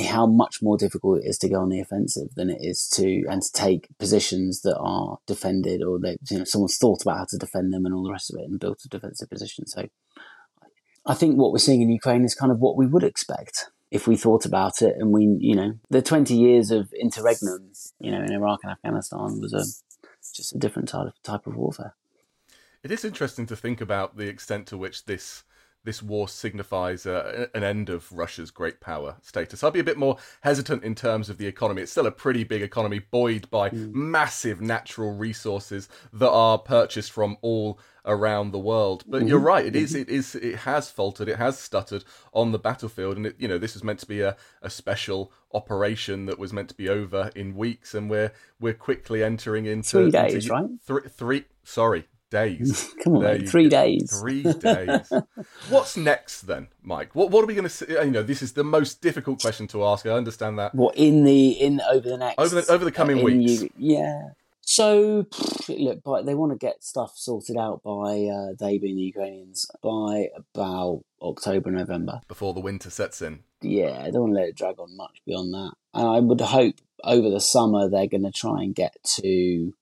how 0.06 0.26
much 0.26 0.62
more 0.62 0.78
difficult 0.78 1.20
it 1.20 1.28
is 1.28 1.38
to 1.38 1.50
go 1.50 1.60
on 1.60 1.70
the 1.70 1.82
offensive 1.82 2.30
than 2.36 2.50
it 2.50 2.60
is 2.62 2.88
to 2.88 3.26
and 3.30 3.42
to 3.42 3.52
take 3.52 3.90
positions 3.98 4.62
that 4.62 4.78
are 4.78 5.18
defended 5.28 5.84
or 5.84 6.00
that 6.00 6.18
you 6.30 6.38
know 6.38 6.46
someone's 6.46 6.78
thought 6.78 7.02
about 7.02 7.18
how 7.18 7.26
to 7.26 7.38
defend 7.38 7.74
them 7.74 7.86
and 7.86 7.94
all 7.94 8.04
the 8.04 8.12
rest 8.12 8.32
of 8.32 8.40
it 8.40 8.46
and 8.46 8.60
built 8.60 8.86
a 8.86 8.90
defensive 8.90 9.30
position. 9.30 9.68
So 9.68 9.88
I 11.06 11.14
think 11.16 11.38
what 11.38 11.52
we're 11.52 11.58
seeing 11.58 11.82
in 11.82 11.90
Ukraine 11.90 12.24
is 12.24 12.34
kind 12.34 12.52
of 12.52 12.60
what 12.60 12.78
we 12.78 12.88
would 12.88 13.04
expect 13.04 13.70
if 13.92 14.08
we 14.08 14.16
thought 14.16 14.46
about 14.46 14.82
it 14.82 14.96
and 14.98 15.12
we 15.12 15.38
you 15.40 15.56
know 15.56 15.74
the 15.90 16.02
20 16.02 16.34
years 16.34 16.72
of 16.72 16.94
interregnum 16.94 17.72
you 18.00 18.12
know 18.12 18.22
in 18.22 18.32
Iraq 18.32 18.60
and 18.64 18.72
Afghanistan 18.72 19.40
was 19.42 19.54
a 19.54 19.66
just 20.32 20.56
a 20.56 20.58
different 20.58 20.90
type 20.90 21.08
of 21.08 21.24
type 21.24 21.48
of 21.48 21.56
warfare. 21.56 21.96
It 22.84 22.92
is 22.92 23.04
interesting 23.04 23.46
to 23.48 23.56
think 23.56 23.82
about 23.82 24.18
the 24.18 24.28
extent 24.28 24.68
to 24.68 24.78
which 24.78 25.06
this 25.06 25.44
this 25.88 26.04
war 26.04 26.28
signifies 26.28 27.06
uh, 27.06 27.48
an 27.56 27.64
end 27.64 27.88
of 27.88 28.12
Russia's 28.12 28.52
great 28.52 28.82
power 28.82 29.16
status. 29.22 29.64
I'd 29.64 29.72
be 29.72 29.80
a 29.80 29.86
bit 29.86 29.98
more 29.98 30.18
hesitant 30.42 30.84
in 30.84 30.96
terms 30.96 31.30
of 31.30 31.38
the 31.38 31.48
economy. 31.48 31.82
It's 31.82 31.94
still 31.94 32.06
a 32.06 32.12
pretty 32.12 32.44
big 32.44 32.62
economy, 32.62 33.00
buoyed 33.00 33.50
by 33.50 33.70
mm. 33.70 33.94
massive 33.94 34.60
natural 34.60 35.16
resources 35.16 35.88
that 36.12 36.30
are 36.30 36.58
purchased 36.58 37.14
from 37.14 37.38
all 37.42 37.80
around 38.06 38.52
the 38.52 38.60
world. 38.60 39.06
But 39.08 39.20
mm-hmm. 39.20 39.28
you're 39.30 39.40
right; 39.40 39.66
it 39.66 39.78
is, 39.78 39.94
mm-hmm. 39.94 40.02
it 40.02 40.10
is, 40.10 40.36
it 40.36 40.56
has 40.58 40.92
faltered, 40.92 41.30
it 41.30 41.38
has 41.38 41.58
stuttered 41.58 42.04
on 42.34 42.52
the 42.52 42.60
battlefield, 42.60 43.16
and 43.16 43.28
it, 43.28 43.36
you 43.40 43.48
know 43.48 43.58
this 43.58 43.78
is 43.78 43.84
meant 43.84 44.00
to 44.00 44.08
be 44.08 44.20
a, 44.20 44.36
a 44.62 44.70
special 44.70 45.32
operation 45.54 46.26
that 46.26 46.38
was 46.38 46.52
meant 46.52 46.68
to 46.68 46.76
be 46.76 46.90
over 46.90 47.32
in 47.34 47.56
weeks, 47.56 47.94
and 47.94 48.10
we're 48.10 48.34
we're 48.60 48.74
quickly 48.74 49.24
entering 49.24 49.66
into 49.66 49.90
three 49.90 50.12
days, 50.12 50.34
into, 50.34 50.50
right? 50.50 50.70
Three, 50.86 51.10
three. 51.10 51.46
Sorry, 51.64 52.08
days. 52.30 52.94
Come 53.04 53.18
on, 53.18 53.46
three 53.46 53.70
days. 53.70 54.20
Three 54.20 54.44
days. 54.44 55.12
What's 55.70 55.98
next 55.98 56.42
then, 56.42 56.68
Mike? 56.82 57.16
What 57.16 57.32
what 57.32 57.44
are 57.44 57.48
we 57.48 57.54
going 57.54 57.64
to 57.64 57.70
see? 57.70 57.86
You 57.90 58.12
know, 58.12 58.24
this 58.24 58.42
is 58.42 58.54
the 58.54 58.64
most 58.64 59.02
difficult 59.02 59.42
question 59.42 59.68
to 59.68 59.84
ask. 59.86 60.06
I 60.06 60.12
understand 60.12 60.60
that. 60.60 60.76
What 60.76 60.96
in 60.96 61.24
the 61.24 61.50
in 61.50 61.82
over 61.90 62.10
the 62.10 62.18
next 62.18 62.40
over 62.40 62.62
the 62.62 62.72
over 62.72 62.86
the 62.86 62.92
coming 62.92 63.20
uh, 63.20 63.24
weeks? 63.24 63.62
You, 63.62 63.70
yeah. 63.78 64.30
So 64.62 65.26
look, 65.70 66.04
but 66.04 66.26
they 66.26 66.36
want 66.36 66.52
to 66.52 66.58
get 66.58 66.84
stuff 66.84 67.14
sorted 67.16 67.56
out 67.56 67.84
by 67.84 68.26
uh, 68.26 68.54
they 68.60 68.78
being 68.78 68.98
the 68.98 69.04
Ukrainians 69.04 69.66
by 69.82 70.28
about 70.36 71.04
October 71.22 71.72
November 71.72 72.20
before 72.28 72.54
the 72.54 72.60
winter 72.60 72.90
sets 72.90 73.22
in. 73.22 73.44
Yeah, 73.62 74.02
I 74.04 74.12
don't 74.12 74.24
want 74.24 74.34
to 74.34 74.40
let 74.42 74.50
it 74.50 74.58
drag 74.58 74.78
on 74.80 74.96
much 74.98 75.22
beyond 75.26 75.54
that. 75.54 75.72
And 75.94 76.08
I 76.08 76.20
would 76.20 76.42
hope 76.42 76.76
over 77.04 77.30
the 77.30 77.40
summer 77.40 77.90
they're 77.90 78.08
going 78.08 78.26
to 78.26 78.32
try 78.32 78.62
and 78.62 78.76
get 78.76 78.96
to 79.16 79.74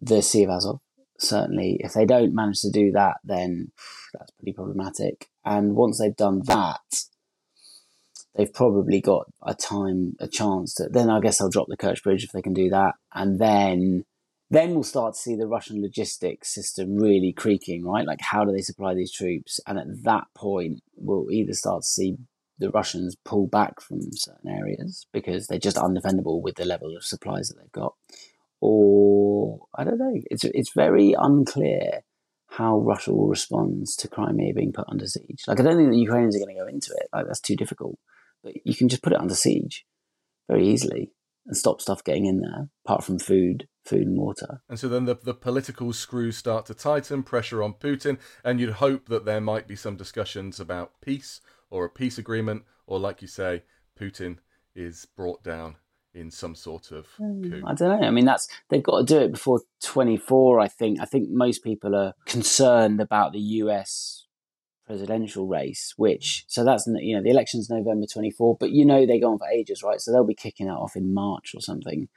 the 0.00 0.22
Sea 0.22 0.44
of 0.44 0.50
Azov. 0.50 0.80
Certainly, 1.20 1.78
if 1.80 1.92
they 1.92 2.06
don't 2.06 2.34
manage 2.34 2.60
to 2.62 2.70
do 2.70 2.92
that, 2.92 3.18
then 3.24 3.72
that's 4.12 4.30
pretty 4.32 4.52
problematic. 4.52 5.28
And 5.44 5.76
once 5.76 5.98
they've 5.98 6.16
done 6.16 6.42
that, 6.46 7.04
they've 8.34 8.52
probably 8.52 9.00
got 9.00 9.26
a 9.42 9.54
time, 9.54 10.16
a 10.18 10.26
chance 10.26 10.74
to. 10.76 10.88
Then 10.88 11.10
I 11.10 11.20
guess 11.20 11.38
they'll 11.38 11.50
drop 11.50 11.66
the 11.68 11.76
Kerch 11.76 12.02
Bridge 12.02 12.24
if 12.24 12.32
they 12.32 12.42
can 12.42 12.54
do 12.54 12.70
that, 12.70 12.94
and 13.12 13.38
then 13.38 14.04
then 14.50 14.70
we'll 14.70 14.82
start 14.82 15.14
to 15.14 15.20
see 15.20 15.36
the 15.36 15.46
Russian 15.46 15.80
logistics 15.80 16.52
system 16.52 16.96
really 16.96 17.32
creaking, 17.32 17.84
right? 17.84 18.04
Like, 18.04 18.20
how 18.20 18.44
do 18.44 18.50
they 18.50 18.62
supply 18.62 18.94
these 18.94 19.12
troops? 19.12 19.60
And 19.66 19.78
at 19.78 20.02
that 20.02 20.24
point, 20.34 20.80
we'll 20.96 21.30
either 21.30 21.52
start 21.52 21.82
to 21.82 21.88
see 21.88 22.16
the 22.58 22.70
Russians 22.70 23.16
pull 23.24 23.46
back 23.46 23.80
from 23.80 24.00
certain 24.12 24.50
areas 24.50 25.06
because 25.12 25.46
they're 25.46 25.58
just 25.58 25.76
undefendable 25.76 26.42
with 26.42 26.56
the 26.56 26.64
level 26.64 26.96
of 26.96 27.04
supplies 27.04 27.48
that 27.48 27.58
they've 27.58 27.72
got, 27.72 27.94
or 28.60 29.66
I 29.74 29.84
don't 29.84 29.98
know. 29.98 30.14
It's 30.30 30.44
it's 30.44 30.72
very 30.74 31.14
unclear 31.18 32.02
how 32.50 32.78
Russia 32.78 33.12
will 33.12 33.28
respond 33.28 33.86
to 33.86 34.08
Crimea 34.08 34.52
being 34.54 34.72
put 34.72 34.84
under 34.88 35.06
siege. 35.06 35.44
Like, 35.46 35.60
I 35.60 35.62
don't 35.62 35.76
think 35.76 35.90
the 35.90 35.98
Ukrainians 35.98 36.34
are 36.34 36.40
going 36.40 36.54
to 36.56 36.60
go 36.60 36.66
into 36.66 36.92
it. 36.98 37.08
Like, 37.12 37.26
that's 37.26 37.40
too 37.40 37.54
difficult. 37.54 37.96
But 38.42 38.54
you 38.64 38.74
can 38.74 38.88
just 38.88 39.02
put 39.02 39.12
it 39.12 39.20
under 39.20 39.36
siege 39.36 39.86
very 40.48 40.66
easily 40.66 41.12
and 41.46 41.56
stop 41.56 41.80
stuff 41.80 42.02
getting 42.02 42.26
in 42.26 42.40
there, 42.40 42.68
apart 42.84 43.04
from 43.04 43.18
food, 43.20 43.68
food 43.84 44.02
and 44.02 44.18
water. 44.18 44.62
And 44.68 44.78
so 44.78 44.88
then 44.88 45.04
the, 45.04 45.16
the 45.22 45.34
political 45.34 45.92
screws 45.92 46.36
start 46.36 46.66
to 46.66 46.74
tighten, 46.74 47.22
pressure 47.22 47.62
on 47.62 47.74
Putin, 47.74 48.18
and 48.44 48.58
you'd 48.58 48.74
hope 48.74 49.08
that 49.08 49.24
there 49.24 49.40
might 49.40 49.68
be 49.68 49.76
some 49.76 49.96
discussions 49.96 50.58
about 50.58 51.00
peace 51.00 51.40
or 51.70 51.84
a 51.84 51.90
peace 51.90 52.18
agreement, 52.18 52.64
or 52.86 52.98
like 52.98 53.22
you 53.22 53.28
say, 53.28 53.62
Putin 53.98 54.38
is 54.74 55.06
brought 55.16 55.44
down 55.44 55.76
in 56.14 56.30
some 56.30 56.54
sort 56.54 56.90
of 56.90 57.06
Hmm, 57.16 57.42
coup. 57.42 57.62
I 57.66 57.74
don't 57.74 58.00
know. 58.00 58.06
I 58.06 58.10
mean, 58.10 58.24
that's 58.24 58.48
they've 58.68 58.82
got 58.82 58.98
to 58.98 59.04
do 59.04 59.20
it 59.20 59.32
before 59.32 59.60
24. 59.82 60.60
I 60.60 60.68
think. 60.68 61.00
I 61.00 61.04
think 61.04 61.28
most 61.30 61.62
people 61.62 61.94
are 61.94 62.14
concerned 62.26 63.00
about 63.00 63.32
the 63.32 63.40
U.S. 63.40 64.26
presidential 64.86 65.46
race, 65.46 65.94
which 65.96 66.44
so 66.48 66.64
that's 66.64 66.86
you 66.86 67.16
know 67.16 67.22
the 67.22 67.30
election's 67.30 67.70
November 67.70 68.06
24, 68.06 68.56
but 68.58 68.70
you 68.70 68.84
know 68.84 69.06
they 69.06 69.20
go 69.20 69.32
on 69.32 69.38
for 69.38 69.48
ages, 69.48 69.82
right? 69.82 70.00
So 70.00 70.12
they'll 70.12 70.24
be 70.24 70.34
kicking 70.34 70.66
that 70.66 70.74
off 70.74 70.96
in 70.96 71.14
March 71.14 71.52
or 71.54 71.60
something. 71.60 72.08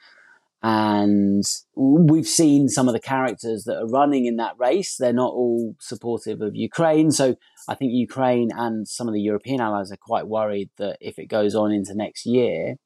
And 0.66 1.44
we've 1.76 2.26
seen 2.26 2.70
some 2.70 2.88
of 2.88 2.94
the 2.94 3.00
characters 3.02 3.66
that 3.66 3.78
are 3.78 3.88
running 3.88 4.26
in 4.28 4.38
that 4.38 4.54
race. 4.58 4.96
They're 4.96 5.12
not 5.12 5.34
all 5.34 5.76
supportive 5.82 6.42
of 6.42 6.56
Ukraine. 6.56 7.12
So 7.12 7.36
I 7.68 7.76
think 7.76 7.92
Ukraine 7.92 8.50
and 8.56 8.88
some 8.88 9.10
of 9.10 9.14
the 9.14 9.20
European 9.20 9.60
allies 9.60 9.92
are 9.92 9.98
quite 9.98 10.26
worried 10.26 10.70
that 10.78 11.00
if 11.02 11.20
it 11.20 11.26
goes 11.26 11.54
on 11.54 11.74
into 11.74 11.94
next 11.94 12.26
year, 12.26 12.78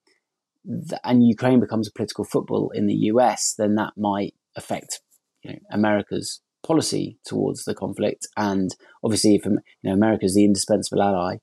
and 1.03 1.27
Ukraine 1.27 1.59
becomes 1.59 1.87
a 1.87 1.91
political 1.91 2.25
football 2.25 2.71
in 2.71 2.87
the 2.87 2.95
US, 3.11 3.53
then 3.57 3.75
that 3.75 3.93
might 3.97 4.33
affect 4.55 5.01
you 5.43 5.53
know, 5.53 5.59
America's 5.71 6.41
policy 6.65 7.17
towards 7.25 7.63
the 7.63 7.75
conflict. 7.75 8.27
And 8.35 8.75
obviously, 9.03 9.35
if 9.35 9.45
you 9.45 9.59
know 9.83 9.93
America 9.93 10.25
is 10.25 10.35
the 10.35 10.45
indispensable 10.45 11.01
ally, 11.01 11.37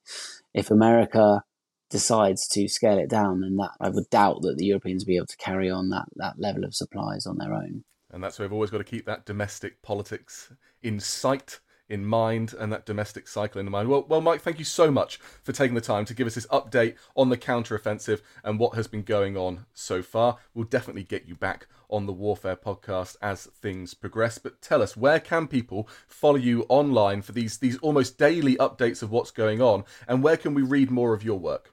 if 0.53 0.71
America 0.71 1.43
decides 1.91 2.49
to 2.49 2.69
scale 2.69 2.99
it 2.99 3.09
down, 3.09 3.41
then 3.41 3.57
that 3.57 3.73
I 3.81 3.89
would 3.89 4.11
doubt 4.11 4.43
that 4.43 4.57
the 4.57 4.67
Europeans 4.67 5.05
will 5.05 5.13
be 5.13 5.17
able 5.17 5.27
to 5.27 5.37
carry 5.37 5.71
on 5.71 5.91
that 5.91 6.07
that 6.17 6.39
level 6.39 6.65
of 6.65 6.75
supplies 6.75 7.27
on 7.27 7.39
their 7.39 7.55
own. 7.55 7.85
And 8.11 8.23
that's 8.23 8.39
why 8.39 8.45
we've 8.45 8.53
always 8.53 8.71
got 8.71 8.79
to 8.79 8.85
keep 8.85 9.07
that 9.07 9.27
domestic 9.27 9.83
politics 9.83 10.53
in 10.83 11.01
sight, 11.01 11.61
in 11.88 12.05
mind, 12.05 12.55
and 12.59 12.73
that 12.73 12.87
domestic 12.87 13.29
cycle 13.29 13.59
in 13.59 13.64
the 13.66 13.70
mind. 13.70 13.88
Well, 13.88 14.05
well, 14.09 14.20
Mike, 14.20 14.40
thank 14.40 14.59
you 14.59 14.64
so 14.64 14.90
much 14.90 15.18
for 15.42 15.53
taking 15.53 15.75
the 15.75 15.81
time 15.81 16.05
to 16.07 16.14
give 16.14 16.27
us 16.27 16.35
this 16.35 16.47
update 16.47 16.94
on 17.14 17.29
the 17.29 17.37
counteroffensive 17.37 18.20
and 18.42 18.59
what 18.59 18.75
has 18.75 18.87
been 18.87 19.03
going 19.03 19.37
on 19.37 19.66
so 19.73 20.03
far. 20.03 20.38
We'll 20.55 20.64
definitely 20.64 21.05
get 21.05 21.27
you 21.27 21.35
back 21.35 21.66
on 21.90 22.07
the 22.07 22.12
Warfare 22.12 22.57
podcast 22.57 23.16
as 23.20 23.47
things 23.47 23.94
progress. 23.94 24.38
But 24.38 24.62
tell 24.62 24.83
us, 24.83 24.97
where 24.97 25.20
can 25.20 25.47
people 25.47 25.88
follow 26.07 26.37
you 26.37 26.64
online 26.68 27.23
for 27.23 27.33
these 27.33 27.59
these 27.59 27.79
almost 27.79 28.18
daily 28.18 28.57
updates 28.57 29.03
of 29.03 29.11
what's 29.11 29.31
going 29.31 29.61
on, 29.61 29.85
and 30.09 30.23
where 30.23 30.37
can 30.37 30.55
we 30.55 30.62
read 30.62 30.90
more 30.90 31.14
of 31.14 31.23
your 31.23 31.38
work? 31.38 31.73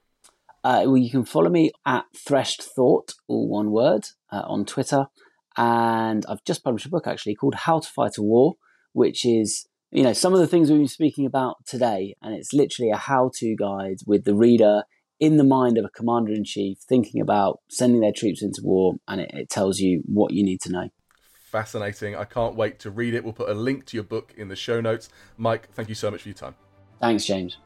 Uh, 0.64 0.84
well, 0.86 0.98
you 0.98 1.10
can 1.10 1.26
follow 1.26 1.50
me 1.50 1.72
at 1.86 2.06
Threshed 2.16 2.62
Thought, 2.62 3.16
all 3.28 3.48
one 3.48 3.72
word, 3.72 4.10
uh, 4.32 4.44
on 4.46 4.66
Twitter. 4.66 5.08
And 5.58 6.26
I've 6.30 6.44
just 6.44 6.64
published 6.64 6.86
a 6.86 6.90
book 6.90 7.08
actually 7.08 7.36
called 7.36 7.56
How 7.56 7.80
to 7.80 7.88
Fight 7.88 8.18
a 8.18 8.22
War, 8.22 8.54
which 8.94 9.26
is, 9.26 9.68
you 9.92 10.04
know, 10.04 10.14
some 10.14 10.34
of 10.34 10.40
the 10.40 10.48
things 10.48 10.70
we've 10.70 10.80
been 10.80 10.88
speaking 10.88 11.26
about 11.26 11.58
today. 11.66 12.16
And 12.22 12.34
it's 12.34 12.54
literally 12.54 12.92
a 12.92 12.98
how 12.98 13.32
to 13.36 13.56
guide 13.56 13.98
with 14.08 14.24
the 14.24 14.34
reader 14.34 14.84
in 15.20 15.38
the 15.38 15.44
mind 15.44 15.78
of 15.78 15.86
a 15.86 15.90
commander 15.90 16.32
in 16.32 16.44
chief 16.44 16.78
thinking 16.88 17.22
about 17.22 17.60
sending 17.70 18.02
their 18.02 18.14
troops 18.16 18.42
into 18.42 18.62
war. 18.64 18.96
And 19.08 19.22
it, 19.22 19.32
it 19.34 19.50
tells 19.50 19.80
you 19.80 20.02
what 20.06 20.34
you 20.34 20.44
need 20.44 20.62
to 20.62 20.72
know. 20.72 20.90
Fascinating. 21.44 22.16
I 22.16 22.24
can't 22.24 22.56
wait 22.56 22.80
to 22.80 22.90
read 22.90 23.14
it. 23.14 23.26
We'll 23.26 23.34
put 23.34 23.50
a 23.50 23.54
link 23.54 23.86
to 23.88 23.98
your 23.98 24.06
book 24.06 24.34
in 24.38 24.48
the 24.48 24.56
show 24.56 24.80
notes. 24.80 25.10
Mike, 25.36 25.70
thank 25.74 25.90
you 25.90 25.96
so 25.96 26.10
much 26.10 26.22
for 26.22 26.30
your 26.30 26.36
time. 26.36 26.56
Thanks, 27.02 27.26
James. 27.26 27.58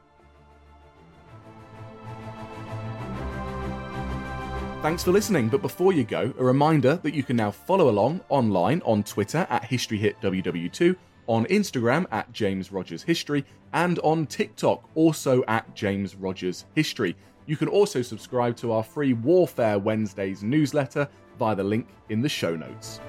Thanks 4.82 5.02
for 5.02 5.10
listening, 5.10 5.48
but 5.48 5.62
before 5.62 5.92
you 5.92 6.04
go, 6.04 6.32
a 6.38 6.44
reminder 6.44 6.96
that 6.96 7.14
you 7.14 7.22
can 7.22 7.36
now 7.36 7.50
follow 7.50 7.88
along 7.88 8.20
online 8.28 8.82
on 8.84 9.02
Twitter 9.02 9.46
at 9.50 9.62
HistoryHitWW2, 9.64 10.96
on 11.26 11.44
Instagram 11.46 12.06
at 12.10 12.32
James 12.32 12.72
Rogers 12.72 13.02
History, 13.02 13.44
and 13.72 13.98
on 14.00 14.26
TikTok 14.26 14.88
also 14.94 15.44
at 15.48 15.74
James 15.74 16.14
Rogers 16.14 16.66
History. 16.74 17.16
You 17.46 17.56
can 17.56 17.68
also 17.68 18.02
subscribe 18.02 18.56
to 18.56 18.72
our 18.72 18.82
free 18.82 19.12
Warfare 19.12 19.78
Wednesdays 19.78 20.42
newsletter 20.42 21.08
via 21.38 21.54
the 21.54 21.64
link 21.64 21.88
in 22.08 22.22
the 22.22 22.28
show 22.28 22.56
notes. 22.56 23.00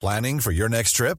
Planning 0.00 0.40
for 0.40 0.52
your 0.52 0.68
next 0.68 0.92
trip? 0.92 1.18